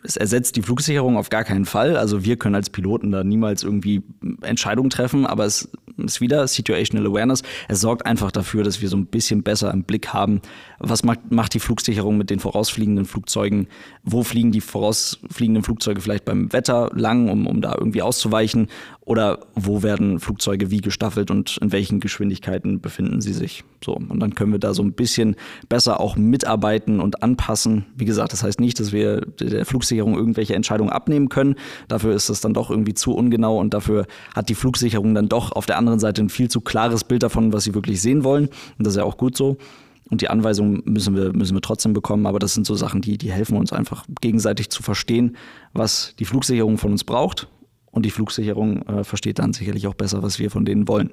[0.07, 1.97] es ersetzt die Flugsicherung auf gar keinen Fall.
[1.97, 4.03] Also wir können als Piloten da niemals irgendwie
[4.43, 5.69] Entscheidungen treffen, aber es
[6.07, 7.43] ist wieder Situational Awareness.
[7.69, 10.41] Es sorgt einfach dafür, dass wir so ein bisschen besser im Blick haben,
[10.79, 13.69] was macht, macht die Flugsicherung mit den vorausfliegenden Flugzeugen,
[14.03, 18.69] wo fliegen die vorausfliegenden Flugzeuge vielleicht beim Wetter lang, um, um da irgendwie auszuweichen
[19.07, 23.63] Oder wo werden Flugzeuge wie gestaffelt und in welchen Geschwindigkeiten befinden sie sich?
[23.83, 23.93] So.
[23.95, 25.37] Und dann können wir da so ein bisschen
[25.69, 27.87] besser auch mitarbeiten und anpassen.
[27.95, 31.55] Wie gesagt, das heißt nicht, dass wir der Flugsicherung irgendwelche Entscheidungen abnehmen können.
[31.87, 35.53] Dafür ist es dann doch irgendwie zu ungenau und dafür hat die Flugsicherung dann doch
[35.53, 38.47] auf der anderen Seite ein viel zu klares Bild davon, was sie wirklich sehen wollen.
[38.77, 39.57] Und das ist ja auch gut so.
[40.11, 42.27] Und die Anweisungen müssen wir, müssen wir trotzdem bekommen.
[42.27, 45.37] Aber das sind so Sachen, die, die helfen uns einfach gegenseitig zu verstehen,
[45.75, 47.47] was die Flugsicherung von uns braucht
[47.97, 51.11] und die Flugsicherung äh, versteht dann sicherlich auch besser, was wir von denen wollen.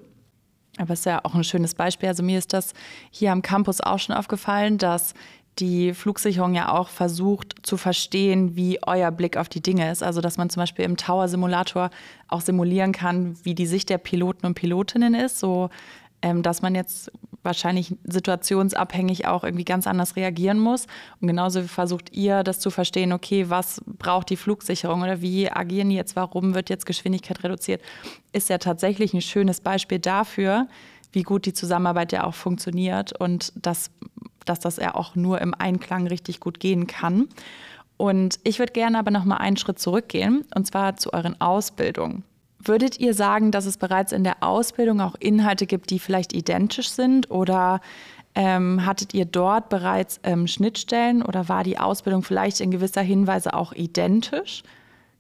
[0.78, 2.10] Aber es ist ja auch ein schönes Beispiel.
[2.10, 2.74] Also mir ist das
[3.10, 5.14] hier am Campus auch schon aufgefallen, dass
[5.60, 10.04] die Flugsicherung ja auch versucht zu verstehen, wie euer Blick auf die Dinge ist.
[10.04, 11.90] Also dass man zum Beispiel im Tower-Simulator
[12.28, 15.40] auch simulieren kann, wie die Sicht der Piloten und Pilotinnen ist.
[15.40, 15.70] So
[16.22, 17.12] ähm, dass man jetzt
[17.44, 20.88] wahrscheinlich situationsabhängig auch irgendwie ganz anders reagieren muss.
[21.22, 25.90] Und genauso versucht ihr das zu verstehen, okay, was braucht die Flugsicherung oder wie agieren
[25.90, 27.82] die jetzt, warum wird jetzt Geschwindigkeit reduziert,
[28.32, 30.68] ist ja tatsächlich ein schönes Beispiel dafür,
[31.12, 33.92] wie gut die Zusammenarbeit ja auch funktioniert und dass,
[34.46, 37.28] dass das ja auch nur im Einklang richtig gut gehen kann.
[37.98, 42.24] Und ich würde gerne aber noch mal einen Schritt zurückgehen, und zwar zu euren Ausbildungen.
[42.66, 46.90] Würdet ihr sagen, dass es bereits in der Ausbildung auch Inhalte gibt, die vielleicht identisch
[46.90, 47.30] sind?
[47.30, 47.82] Oder
[48.36, 53.54] ähm, hattet ihr dort bereits ähm, Schnittstellen oder war die Ausbildung vielleicht in gewisser Hinweise
[53.54, 54.64] auch identisch?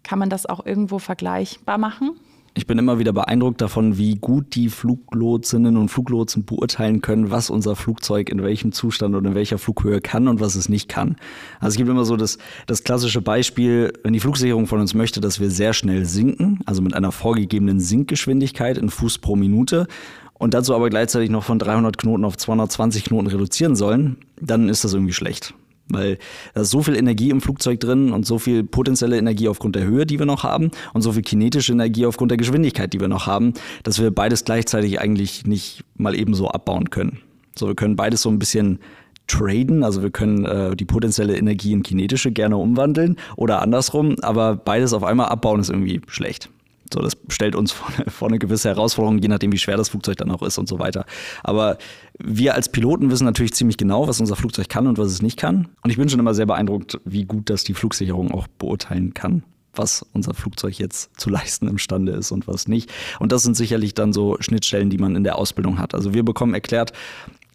[0.03, 2.19] Kann man das auch irgendwo vergleichbar machen?
[2.55, 7.49] Ich bin immer wieder beeindruckt davon, wie gut die Fluglotsinnen und Fluglotsen beurteilen können, was
[7.49, 11.15] unser Flugzeug in welchem Zustand und in welcher Flughöhe kann und was es nicht kann.
[11.59, 12.37] Also es gibt immer so das,
[12.67, 16.83] das klassische Beispiel, wenn die Flugsicherung von uns möchte, dass wir sehr schnell sinken, also
[16.83, 19.87] mit einer vorgegebenen Sinkgeschwindigkeit in Fuß pro Minute
[20.35, 24.83] und dazu aber gleichzeitig noch von 300 Knoten auf 220 Knoten reduzieren sollen, dann ist
[24.83, 25.55] das irgendwie schlecht.
[25.89, 26.17] Weil
[26.53, 29.83] da ist so viel Energie im Flugzeug drin und so viel potenzielle Energie aufgrund der
[29.83, 33.09] Höhe, die wir noch haben, und so viel kinetische Energie aufgrund der Geschwindigkeit, die wir
[33.09, 33.53] noch haben,
[33.83, 37.19] dass wir beides gleichzeitig eigentlich nicht mal ebenso abbauen können.
[37.57, 38.79] So, wir können beides so ein bisschen
[39.27, 44.55] traden, also wir können äh, die potenzielle Energie in kinetische gerne umwandeln oder andersrum, aber
[44.55, 46.49] beides auf einmal abbauen ist irgendwie schlecht.
[46.93, 50.17] So, das stellt uns vor vor eine, gewisse Herausforderung, je nachdem, wie schwer das Flugzeug
[50.17, 51.05] dann auch ist und so weiter.
[51.43, 51.77] Aber
[52.19, 55.37] wir als Piloten wissen natürlich ziemlich genau, was unser Flugzeug kann und was es nicht
[55.37, 55.69] kann.
[55.83, 59.43] Und ich bin schon immer sehr beeindruckt, wie gut das die Flugsicherung auch beurteilen kann
[59.75, 62.91] was unser Flugzeug jetzt zu leisten imstande ist und was nicht.
[63.19, 65.95] Und das sind sicherlich dann so Schnittstellen, die man in der Ausbildung hat.
[65.95, 66.93] Also wir bekommen erklärt,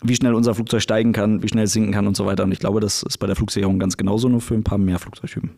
[0.03, 2.45] wie schnell unser Flugzeug steigen kann, wie schnell es sinken kann und so weiter.
[2.45, 4.99] Und ich glaube, das ist bei der Flugsicherung ganz genauso, nur für ein paar mehr
[4.99, 5.51] Flugzeugtypen.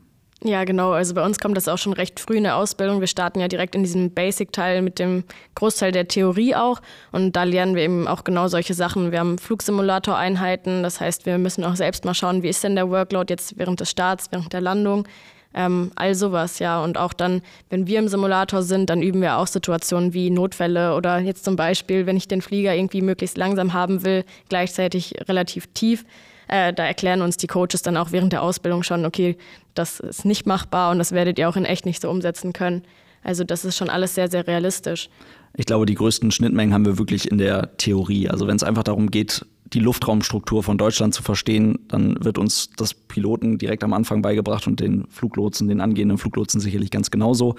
[0.43, 0.93] Ja, genau.
[0.93, 3.01] Also bei uns kommt das auch schon recht früh in der Ausbildung.
[3.01, 5.24] Wir starten ja direkt in diesem Basic-Teil mit dem
[5.55, 6.80] Großteil der Theorie auch.
[7.12, 9.12] Und da lernen wir eben auch genau solche Sachen.
[9.12, 10.82] Wir haben Flugsimulator-Einheiten.
[10.82, 13.80] Das heißt, wir müssen auch selbst mal schauen, wie ist denn der Workload jetzt während
[13.80, 15.07] des Starts, während der Landung.
[15.53, 16.82] Ähm, all sowas, ja.
[16.82, 20.95] Und auch dann, wenn wir im Simulator sind, dann üben wir auch Situationen wie Notfälle
[20.95, 25.66] oder jetzt zum Beispiel, wenn ich den Flieger irgendwie möglichst langsam haben will, gleichzeitig relativ
[25.74, 26.07] tief
[26.51, 29.36] äh, da erklären uns die Coaches dann auch während der Ausbildung schon, okay,
[29.74, 32.82] das ist nicht machbar und das werdet ihr auch in echt nicht so umsetzen können.
[33.22, 35.09] Also das ist schon alles sehr, sehr realistisch.
[35.57, 38.28] Ich glaube, die größten Schnittmengen haben wir wirklich in der Theorie.
[38.28, 42.70] Also wenn es einfach darum geht, die Luftraumstruktur von Deutschland zu verstehen, dann wird uns
[42.76, 47.55] das Piloten direkt am Anfang beigebracht und den Fluglotsen, den angehenden Fluglotsen sicherlich ganz genauso.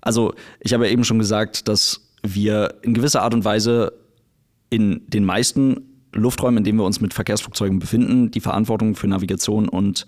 [0.00, 3.92] Also ich habe ja eben schon gesagt, dass wir in gewisser Art und Weise
[4.70, 9.68] in den meisten Lufträumen, in denen wir uns mit Verkehrsflugzeugen befinden, die Verantwortung für Navigation
[9.68, 10.06] und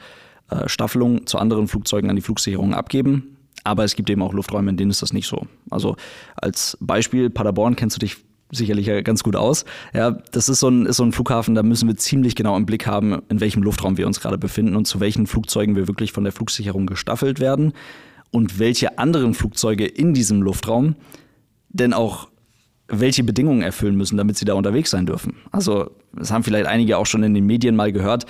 [0.51, 3.37] äh, Staffelung zu anderen Flugzeugen an die Flugsicherung abgeben.
[3.65, 5.47] Aber es gibt eben auch Lufträume, in denen ist das nicht so.
[5.71, 5.97] Also
[6.37, 8.17] als Beispiel Paderborn kennst du dich
[8.51, 9.65] sicherlich ganz gut aus.
[9.93, 12.67] Ja, das ist so, ein, ist so ein Flughafen, da müssen wir ziemlich genau im
[12.67, 16.13] Blick haben, in welchem Luftraum wir uns gerade befinden und zu welchen Flugzeugen wir wirklich
[16.13, 17.73] von der Flugsicherung gestaffelt werden
[18.31, 20.97] und welche anderen Flugzeuge in diesem Luftraum
[21.69, 22.29] denn auch
[22.89, 25.37] welche Bedingungen erfüllen müssen, damit sie da unterwegs sein dürfen.
[25.53, 28.27] Also, das haben vielleicht einige auch schon in den Medien mal gehört,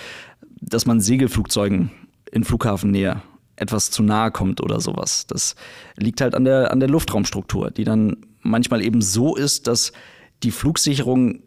[0.61, 1.91] dass man Segelflugzeugen
[2.33, 3.23] in Flughafennähe
[3.57, 5.27] etwas zu nahe kommt oder sowas.
[5.27, 5.55] Das
[5.97, 9.93] liegt halt an der, an der Luftraumstruktur, die dann manchmal eben so ist, dass
[10.43, 11.41] die Flugsicherung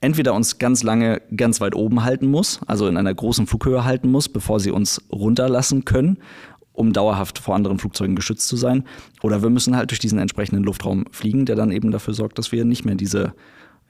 [0.00, 4.10] entweder uns ganz lange ganz weit oben halten muss, also in einer großen Flughöhe halten
[4.10, 6.18] muss, bevor sie uns runterlassen können,
[6.76, 8.84] um dauerhaft vor anderen Flugzeugen geschützt zu sein.
[9.22, 12.52] Oder wir müssen halt durch diesen entsprechenden Luftraum fliegen, der dann eben dafür sorgt, dass
[12.52, 13.34] wir nicht mehr diese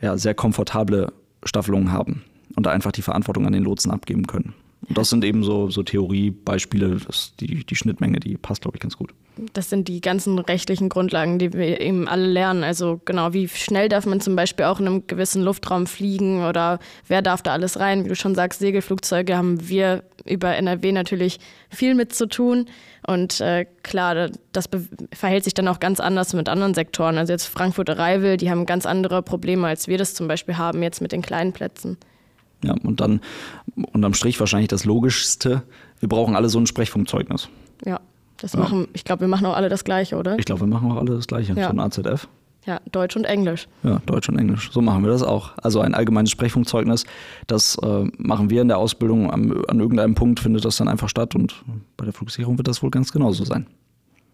[0.01, 1.12] ja, sehr komfortable
[1.45, 2.24] Staffelung haben
[2.55, 4.55] und da einfach die Verantwortung an den Lotsen abgeben können.
[4.89, 8.97] Das sind eben so, so Theoriebeispiele, das, die, die Schnittmenge, die passt, glaube ich, ganz
[8.97, 9.12] gut.
[9.53, 12.64] Das sind die ganzen rechtlichen Grundlagen, die wir eben alle lernen.
[12.64, 16.78] Also genau, wie schnell darf man zum Beispiel auch in einem gewissen Luftraum fliegen oder
[17.07, 18.05] wer darf da alles rein?
[18.05, 22.66] Wie du schon sagst, Segelflugzeuge haben wir über NRW natürlich viel mit zu tun.
[23.07, 24.68] Und äh, klar, das
[25.12, 27.18] verhält sich dann auch ganz anders mit anderen Sektoren.
[27.18, 30.82] Also jetzt Frankfurt Reivel, die haben ganz andere Probleme, als wir das zum Beispiel haben
[30.82, 31.99] jetzt mit den kleinen Plätzen.
[32.65, 33.21] Ja, und dann
[33.93, 35.63] unterm Strich wahrscheinlich das Logischste,
[36.01, 37.49] wir brauchen alle so ein Sprechfunkzeugnis.
[37.85, 38.01] Ja,
[38.39, 38.61] das ja.
[38.61, 40.39] machen, ich glaube, wir machen auch alle das Gleiche, oder?
[40.39, 41.65] Ich glaube, wir machen auch alle das Gleiche, ja.
[41.65, 42.29] so ein AZF.
[42.67, 43.69] Ja, Deutsch und Englisch.
[43.85, 44.73] Ja, Deutsch und Englisch.
[44.73, 45.53] So machen wir das auch.
[45.63, 47.05] Also ein allgemeines Sprechfunkzeugnis,
[47.47, 49.31] das äh, machen wir in der Ausbildung.
[49.31, 51.63] An, an irgendeinem Punkt findet das dann einfach statt und
[51.97, 53.67] bei der Flugsicherung wird das wohl ganz genauso sein.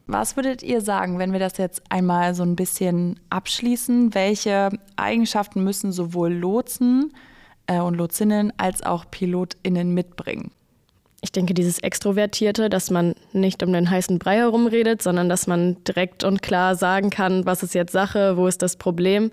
[0.07, 4.15] Was würdet ihr sagen, wenn wir das jetzt einmal so ein bisschen abschließen?
[4.15, 7.13] Welche Eigenschaften müssen sowohl Lotsen
[7.69, 10.51] und Lotsinnen als auch PilotInnen mitbringen?
[11.21, 15.83] Ich denke, dieses Extrovertierte, dass man nicht um den heißen Brei herumredet, sondern dass man
[15.85, 19.31] direkt und klar sagen kann, was ist jetzt Sache, wo ist das Problem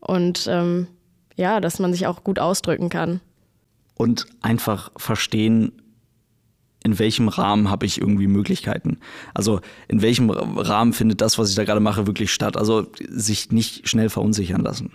[0.00, 0.88] und ähm,
[1.36, 3.20] ja, dass man sich auch gut ausdrücken kann.
[3.94, 5.72] Und einfach verstehen,
[6.84, 8.98] in welchem Rahmen habe ich irgendwie Möglichkeiten?
[9.34, 12.56] Also in welchem Rahmen findet das, was ich da gerade mache, wirklich statt?
[12.56, 14.92] Also sich nicht schnell verunsichern lassen.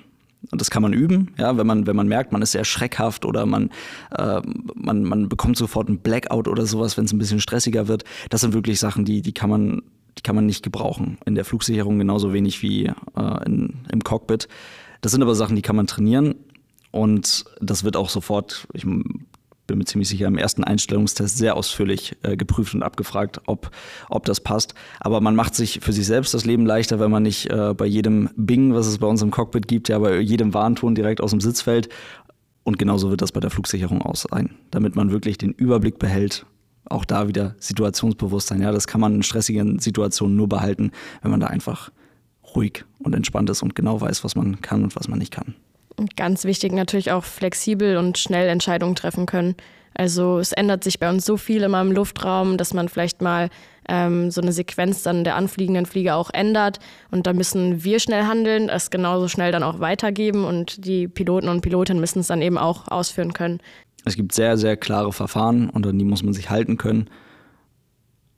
[0.52, 3.26] Und das kann man üben, ja, wenn man, wenn man merkt, man ist sehr schreckhaft
[3.26, 3.70] oder man,
[4.18, 4.42] äh,
[4.76, 8.04] man, man bekommt sofort einen Blackout oder sowas, wenn es ein bisschen stressiger wird.
[8.30, 9.82] Das sind wirklich Sachen, die, die kann man,
[10.18, 11.18] die kann man nicht gebrauchen.
[11.26, 14.48] In der Flugsicherung genauso wenig wie äh, in, im Cockpit.
[15.02, 16.36] Das sind aber Sachen, die kann man trainieren.
[16.92, 18.86] Und das wird auch sofort, ich
[19.68, 23.72] bin mir ziemlich sicher, im ersten Einstellungstest sehr ausführlich äh, geprüft und abgefragt, ob,
[24.10, 24.74] ob das passt.
[25.00, 27.86] Aber man macht sich für sich selbst das Leben leichter, wenn man nicht äh, bei
[27.86, 31.32] jedem Bing, was es bei uns im Cockpit gibt, ja bei jedem Warnton direkt aus
[31.32, 31.90] dem Sitz fällt.
[32.64, 36.46] Und genauso wird das bei der Flugsicherung auch sein, damit man wirklich den Überblick behält.
[36.86, 38.62] Auch da wieder Situationsbewusstsein.
[38.62, 40.92] Ja, das kann man in stressigen Situationen nur behalten,
[41.22, 41.92] wenn man da einfach
[42.56, 45.56] ruhig und entspannt ist und genau weiß, was man kann und was man nicht kann.
[46.16, 49.56] Ganz wichtig natürlich auch flexibel und schnell Entscheidungen treffen können.
[49.96, 53.50] Also es ändert sich bei uns so viel immer im Luftraum, dass man vielleicht mal
[53.88, 56.80] ähm, so eine Sequenz dann der anfliegenden Flieger auch ändert.
[57.12, 61.50] Und da müssen wir schnell handeln, es genauso schnell dann auch weitergeben und die Piloten
[61.50, 63.60] und Pilotinnen müssen es dann eben auch ausführen können.
[64.06, 67.10] Es gibt sehr, sehr klare Verfahren und an die muss man sich halten können.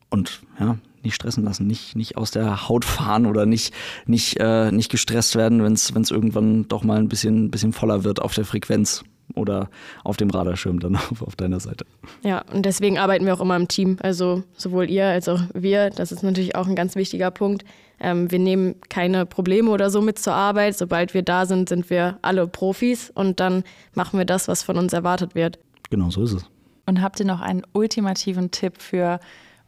[0.10, 3.74] Und ja, nicht stressen lassen, nicht, nicht aus der Haut fahren oder nicht,
[4.06, 8.22] nicht, äh, nicht gestresst werden, wenn es irgendwann doch mal ein bisschen, bisschen voller wird
[8.22, 9.04] auf der Frequenz
[9.34, 9.70] oder
[10.04, 11.86] auf dem Radarschirm dann auf, auf deiner Seite.
[12.24, 13.98] Ja, und deswegen arbeiten wir auch immer im Team.
[14.02, 15.90] Also sowohl ihr als auch wir.
[15.90, 17.64] Das ist natürlich auch ein ganz wichtiger Punkt.
[18.00, 20.78] Ähm, wir nehmen keine Probleme oder so mit zur Arbeit.
[20.78, 24.78] Sobald wir da sind, sind wir alle Profis und dann machen wir das, was von
[24.78, 25.60] uns erwartet wird.
[25.90, 26.46] Genau, so ist es.
[26.86, 29.20] Und habt ihr noch einen ultimativen Tipp für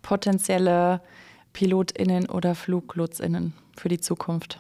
[0.02, 1.02] potenzielle
[1.58, 4.60] PilotInnen oder FluglotSInnen für die Zukunft?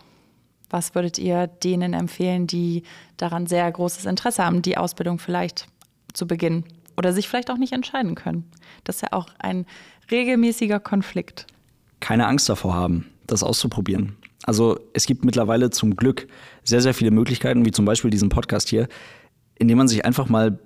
[0.71, 2.81] Was würdet ihr denen empfehlen, die
[3.17, 5.67] daran sehr großes Interesse haben, die Ausbildung vielleicht
[6.13, 6.63] zu beginnen
[6.97, 8.49] oder sich vielleicht auch nicht entscheiden können?
[8.83, 9.67] Das ist ja auch ein
[10.09, 11.45] regelmäßiger Konflikt.
[11.99, 14.17] Keine Angst davor haben, das auszuprobieren.
[14.45, 16.27] Also es gibt mittlerweile zum Glück
[16.63, 18.87] sehr, sehr viele Möglichkeiten, wie zum Beispiel diesen Podcast hier,
[19.53, 20.57] in dem man sich einfach mal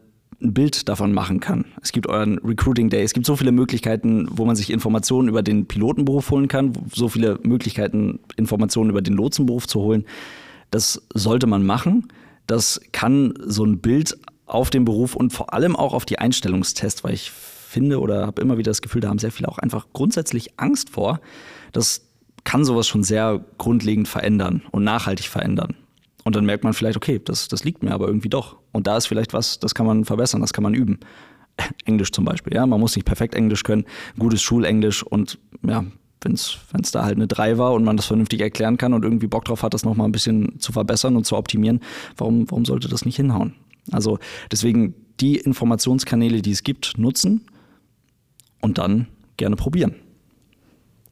[0.41, 1.65] ein Bild davon machen kann.
[1.81, 3.03] Es gibt euren Recruiting Day.
[3.03, 7.09] Es gibt so viele Möglichkeiten, wo man sich Informationen über den Pilotenberuf holen kann, so
[7.09, 10.05] viele Möglichkeiten, Informationen über den Lotsenberuf zu holen.
[10.71, 12.07] Das sollte man machen.
[12.47, 17.03] Das kann so ein Bild auf den Beruf und vor allem auch auf die Einstellungstests,
[17.03, 19.87] weil ich finde oder habe immer wieder das Gefühl, da haben sehr viele auch einfach
[19.93, 21.21] grundsätzlich Angst vor.
[21.71, 22.01] Das
[22.43, 25.75] kann sowas schon sehr grundlegend verändern und nachhaltig verändern.
[26.23, 28.57] Und dann merkt man vielleicht, okay, das, das liegt mir aber irgendwie doch.
[28.71, 30.99] Und da ist vielleicht was, das kann man verbessern, das kann man üben.
[31.85, 32.65] Englisch zum Beispiel, ja.
[32.65, 33.85] Man muss nicht perfekt Englisch können,
[34.17, 35.83] gutes Schulenglisch und ja,
[36.21, 36.59] wenn es
[36.91, 39.63] da halt eine 3 war und man das vernünftig erklären kann und irgendwie Bock drauf
[39.63, 41.81] hat, das nochmal ein bisschen zu verbessern und zu optimieren,
[42.17, 43.55] warum, warum sollte das nicht hinhauen?
[43.91, 44.19] Also
[44.51, 47.47] deswegen die Informationskanäle, die es gibt, nutzen
[48.61, 49.07] und dann
[49.37, 49.95] gerne probieren.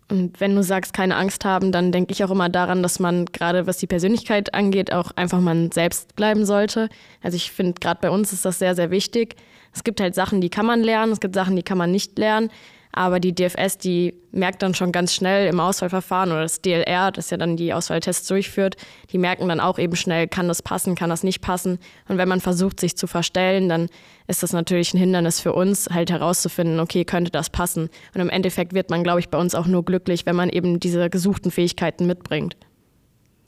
[0.09, 3.25] Und wenn du sagst, keine Angst haben, dann denke ich auch immer daran, dass man
[3.27, 6.89] gerade was die Persönlichkeit angeht, auch einfach man selbst bleiben sollte.
[7.21, 9.35] Also ich finde, gerade bei uns ist das sehr, sehr wichtig.
[9.73, 12.17] Es gibt halt Sachen, die kann man lernen, es gibt Sachen, die kann man nicht
[12.17, 12.49] lernen.
[12.91, 17.29] Aber die DFS, die merkt dann schon ganz schnell im Auswahlverfahren oder das DLR, das
[17.29, 18.77] ja dann die Auswahltests durchführt,
[19.11, 21.77] die merken dann auch eben schnell, kann das passen, kann das nicht passen.
[22.07, 23.89] Und wenn man versucht, sich zu verstellen, dann
[24.27, 27.89] ist das natürlich ein Hindernis für uns, halt herauszufinden, okay, könnte das passen.
[28.15, 30.79] Und im Endeffekt wird man, glaube ich, bei uns auch nur glücklich, wenn man eben
[30.79, 32.57] diese gesuchten Fähigkeiten mitbringt.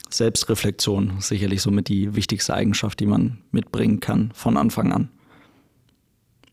[0.09, 5.09] Selbstreflexion sicherlich somit die wichtigste Eigenschaft, die man mitbringen kann von Anfang an.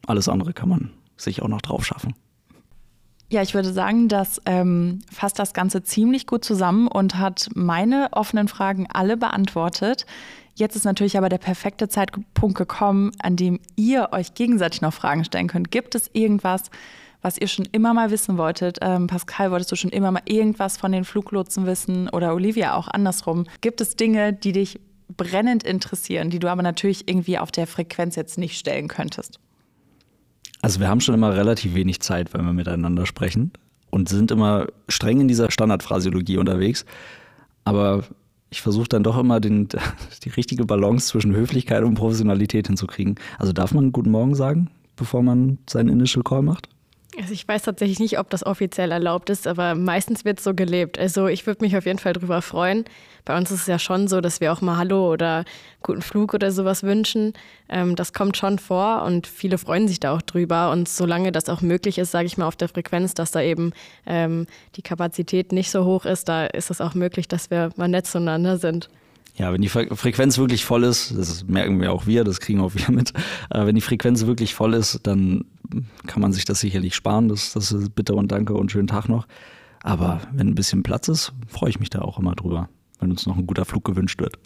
[0.06, 2.14] Alles andere kann man sich auch noch drauf schaffen.
[3.30, 8.08] Ja, ich würde sagen, das ähm, fasst das Ganze ziemlich gut zusammen und hat meine
[8.12, 10.06] offenen Fragen alle beantwortet.
[10.54, 15.26] Jetzt ist natürlich aber der perfekte Zeitpunkt gekommen, an dem ihr euch gegenseitig noch Fragen
[15.26, 15.70] stellen könnt.
[15.70, 16.70] Gibt es irgendwas,
[17.20, 18.78] was ihr schon immer mal wissen wolltet?
[18.80, 22.88] Ähm, Pascal, wolltest du schon immer mal irgendwas von den Fluglotsen wissen oder Olivia auch
[22.88, 23.44] andersrum?
[23.60, 24.80] Gibt es Dinge, die dich
[25.16, 29.38] brennend interessieren, die du aber natürlich irgendwie auf der Frequenz jetzt nicht stellen könntest?
[30.60, 33.52] Also wir haben schon immer relativ wenig Zeit, wenn wir miteinander sprechen
[33.90, 36.84] und sind immer streng in dieser Standardphrasiologie unterwegs.
[37.64, 38.04] Aber
[38.50, 39.68] ich versuche dann doch immer den,
[40.24, 43.16] die richtige Balance zwischen Höflichkeit und Professionalität hinzukriegen.
[43.38, 46.68] Also darf man Guten Morgen sagen, bevor man seinen Initial Call macht?
[47.16, 50.54] Also ich weiß tatsächlich nicht, ob das offiziell erlaubt ist, aber meistens wird es so
[50.54, 50.98] gelebt.
[50.98, 52.84] Also ich würde mich auf jeden Fall darüber freuen.
[53.24, 55.44] Bei uns ist es ja schon so, dass wir auch mal Hallo oder
[55.82, 57.32] guten Flug oder sowas wünschen.
[57.68, 60.70] Ähm, das kommt schon vor und viele freuen sich da auch drüber.
[60.70, 63.72] Und solange das auch möglich ist, sage ich mal auf der Frequenz, dass da eben
[64.06, 64.46] ähm,
[64.76, 68.06] die Kapazität nicht so hoch ist, da ist es auch möglich, dass wir mal nett
[68.06, 68.90] zueinander sind.
[69.38, 72.74] Ja, wenn die Frequenz wirklich voll ist, das merken wir auch wir, das kriegen auch
[72.74, 73.12] wir mit,
[73.50, 75.44] äh, wenn die Frequenz wirklich voll ist, dann
[76.06, 77.28] kann man sich das sicherlich sparen.
[77.28, 79.26] Das, das ist bitte und danke und schönen Tag noch.
[79.82, 82.68] Aber wenn ein bisschen Platz ist, freue ich mich da auch immer drüber,
[83.00, 84.38] wenn uns noch ein guter Flug gewünscht wird.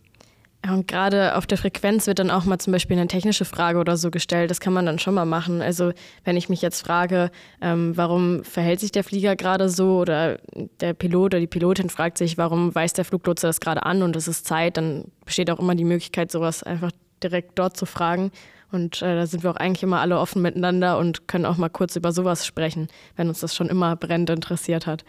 [0.71, 3.97] Und gerade auf der Frequenz wird dann auch mal zum Beispiel eine technische Frage oder
[3.97, 4.49] so gestellt.
[4.49, 5.61] Das kann man dann schon mal machen.
[5.61, 5.93] Also
[6.25, 10.39] wenn ich mich jetzt frage, ähm, warum verhält sich der Flieger gerade so oder
[10.81, 14.15] der Pilot oder die Pilotin fragt sich, warum weist der Fluglotse das gerade an und
[14.15, 16.93] es ist Zeit, dann besteht auch immer die Möglichkeit, sowas einfach
[17.25, 18.31] direkt dort zu fragen.
[18.73, 21.69] Und äh, da sind wir auch eigentlich immer alle offen miteinander und können auch mal
[21.69, 25.05] kurz über sowas sprechen, wenn uns das schon immer brennend interessiert hat.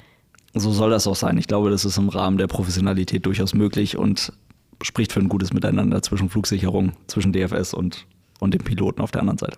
[0.53, 1.37] So soll das auch sein.
[1.37, 4.33] Ich glaube, das ist im Rahmen der Professionalität durchaus möglich und
[4.83, 8.05] spricht für ein gutes Miteinander zwischen Flugsicherung, zwischen DFS und,
[8.39, 9.57] und dem Piloten auf der anderen Seite.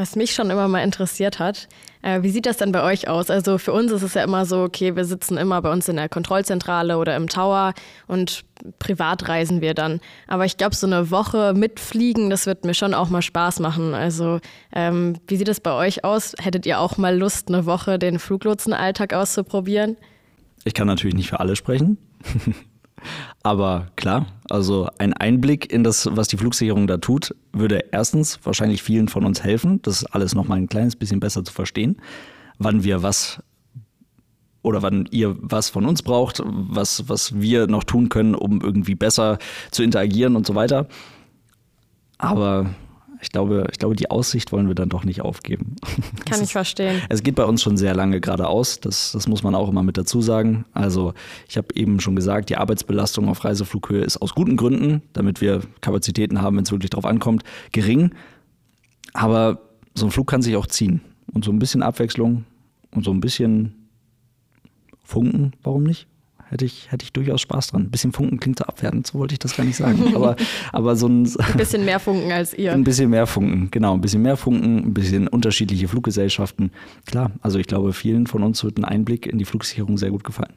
[0.00, 1.68] Was mich schon immer mal interessiert hat,
[2.00, 3.28] äh, wie sieht das denn bei euch aus?
[3.28, 5.96] Also für uns ist es ja immer so, okay, wir sitzen immer bei uns in
[5.96, 7.74] der Kontrollzentrale oder im Tower
[8.06, 8.46] und
[8.78, 10.00] privat reisen wir dann.
[10.26, 13.92] Aber ich glaube, so eine Woche mitfliegen, das wird mir schon auch mal Spaß machen.
[13.92, 14.40] Also
[14.74, 16.32] ähm, wie sieht es bei euch aus?
[16.40, 19.98] Hättet ihr auch mal Lust, eine Woche den Fluglotsenalltag auszuprobieren?
[20.64, 21.98] Ich kann natürlich nicht für alle sprechen.
[23.42, 28.82] Aber klar, also ein Einblick in das, was die Flugsicherung da tut, würde erstens wahrscheinlich
[28.82, 31.96] vielen von uns helfen, das alles nochmal ein kleines bisschen besser zu verstehen,
[32.58, 33.42] wann wir was
[34.62, 38.94] oder wann ihr was von uns braucht, was, was wir noch tun können, um irgendwie
[38.94, 39.38] besser
[39.70, 40.86] zu interagieren und so weiter.
[42.18, 42.66] Aber
[43.22, 45.76] ich glaube, ich glaube, die Aussicht wollen wir dann doch nicht aufgeben.
[46.26, 47.02] Kann ich verstehen.
[47.08, 49.98] Es geht bei uns schon sehr lange geradeaus, das, das muss man auch immer mit
[49.98, 50.64] dazu sagen.
[50.72, 51.14] Also
[51.48, 55.60] ich habe eben schon gesagt, die Arbeitsbelastung auf Reiseflughöhe ist aus guten Gründen, damit wir
[55.80, 57.42] Kapazitäten haben, wenn es wirklich drauf ankommt,
[57.72, 58.14] gering.
[59.12, 59.60] Aber
[59.94, 61.00] so ein Flug kann sich auch ziehen.
[61.32, 62.44] Und so ein bisschen Abwechslung
[62.90, 63.88] und so ein bisschen
[65.04, 66.06] Funken, warum nicht?
[66.50, 67.82] Hätte ich, hätte ich durchaus Spaß dran.
[67.82, 70.02] Ein bisschen Funken klingt so abwertend, so wollte ich das gar nicht sagen.
[70.14, 70.36] Aber,
[70.72, 72.72] aber so ein, ein bisschen mehr Funken als ihr.
[72.72, 73.94] Ein bisschen mehr Funken, genau.
[73.94, 76.72] Ein bisschen mehr Funken, ein bisschen unterschiedliche Fluggesellschaften.
[77.06, 80.24] Klar, also ich glaube, vielen von uns wird ein Einblick in die Flugsicherung sehr gut
[80.24, 80.52] gefallen.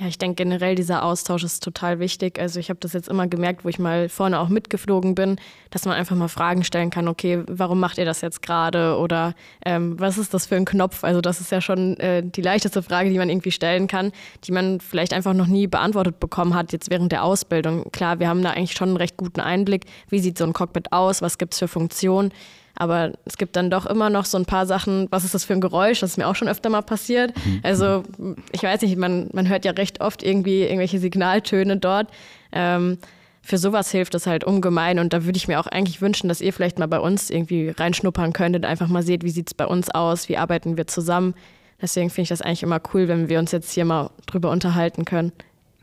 [0.00, 2.38] Ja, ich denke generell, dieser Austausch ist total wichtig.
[2.38, 5.36] Also ich habe das jetzt immer gemerkt, wo ich mal vorne auch mitgeflogen bin,
[5.68, 8.96] dass man einfach mal Fragen stellen kann, okay, warum macht ihr das jetzt gerade?
[8.96, 11.04] Oder ähm, was ist das für ein Knopf?
[11.04, 14.10] Also das ist ja schon äh, die leichteste Frage, die man irgendwie stellen kann,
[14.44, 17.92] die man vielleicht einfach noch nie beantwortet bekommen hat, jetzt während der Ausbildung.
[17.92, 19.84] Klar, wir haben da eigentlich schon einen recht guten Einblick.
[20.08, 21.20] Wie sieht so ein Cockpit aus?
[21.20, 22.32] Was gibt es für Funktionen?
[22.80, 25.52] Aber es gibt dann doch immer noch so ein paar Sachen, was ist das für
[25.52, 26.00] ein Geräusch?
[26.00, 27.34] Das ist mir auch schon öfter mal passiert.
[27.44, 27.60] Mhm.
[27.62, 28.04] Also
[28.52, 32.08] ich weiß nicht, man, man hört ja recht oft irgendwie irgendwelche Signaltöne dort.
[32.52, 32.96] Ähm,
[33.42, 36.40] für sowas hilft es halt ungemein und da würde ich mir auch eigentlich wünschen, dass
[36.40, 39.66] ihr vielleicht mal bei uns irgendwie reinschnuppern könntet, einfach mal seht, wie sieht es bei
[39.66, 41.34] uns aus, wie arbeiten wir zusammen.
[41.82, 45.04] Deswegen finde ich das eigentlich immer cool, wenn wir uns jetzt hier mal drüber unterhalten
[45.04, 45.32] können.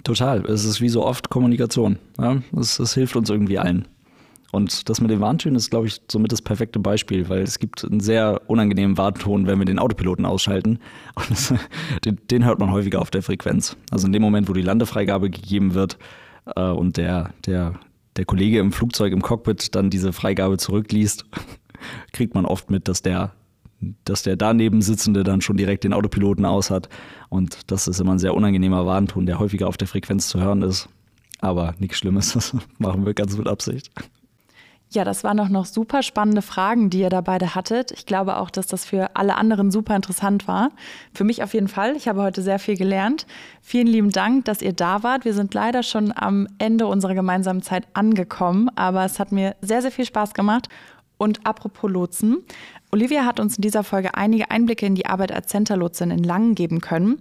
[0.04, 0.44] Total.
[0.46, 2.00] Es ist wie so oft Kommunikation.
[2.18, 2.42] Ja?
[2.52, 3.88] Das, das hilft uns irgendwie allen.
[4.52, 7.84] Und das mit den Warntönen ist, glaube ich, somit das perfekte Beispiel, weil es gibt
[7.84, 10.80] einen sehr unangenehmen Warnton, wenn wir den Autopiloten ausschalten.
[11.16, 11.54] Und das,
[12.06, 13.76] den, den, hört man häufiger auf der Frequenz.
[13.92, 15.98] Also in dem Moment, wo die Landefreigabe gegeben wird
[16.56, 17.80] äh, und der, der,
[18.16, 21.26] der Kollege im Flugzeug im Cockpit dann diese Freigabe zurückliest,
[22.14, 23.34] kriegt man oft mit, dass der
[24.06, 26.90] dass der daneben Sitzende dann schon direkt den Autopiloten aus hat.
[27.30, 30.64] Und das ist immer ein sehr unangenehmer Warnton, der häufiger auf der Frequenz zu hören
[30.64, 30.90] ist.
[31.42, 33.92] Aber nichts Schlimmes, das machen wir ganz mit Absicht.
[34.90, 37.92] Ja, das waren doch noch super spannende Fragen, die ihr da beide hattet.
[37.92, 40.72] Ich glaube auch, dass das für alle anderen super interessant war.
[41.14, 41.98] Für mich auf jeden Fall.
[41.98, 43.28] Ich habe heute sehr viel gelernt.
[43.62, 45.26] Vielen lieben Dank, dass ihr da wart.
[45.26, 49.82] Wir sind leider schon am Ende unserer gemeinsamen Zeit angekommen, aber es hat mir sehr,
[49.82, 50.70] sehr viel Spaß gemacht.
[51.18, 52.38] Und apropos Lotsen,
[52.92, 56.56] Olivia hat uns in dieser Folge einige Einblicke in die Arbeit als Centerlotsin in Langen
[56.56, 57.18] geben können.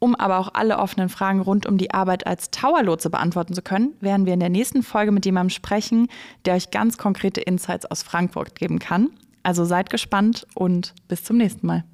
[0.00, 3.92] Um aber auch alle offenen Fragen rund um die Arbeit als Towerlotse beantworten zu können,
[4.00, 6.08] werden wir in der nächsten Folge mit jemandem sprechen,
[6.46, 9.10] der euch ganz konkrete Insights aus Frankfurt geben kann.
[9.42, 11.84] Also seid gespannt und bis zum nächsten Mal.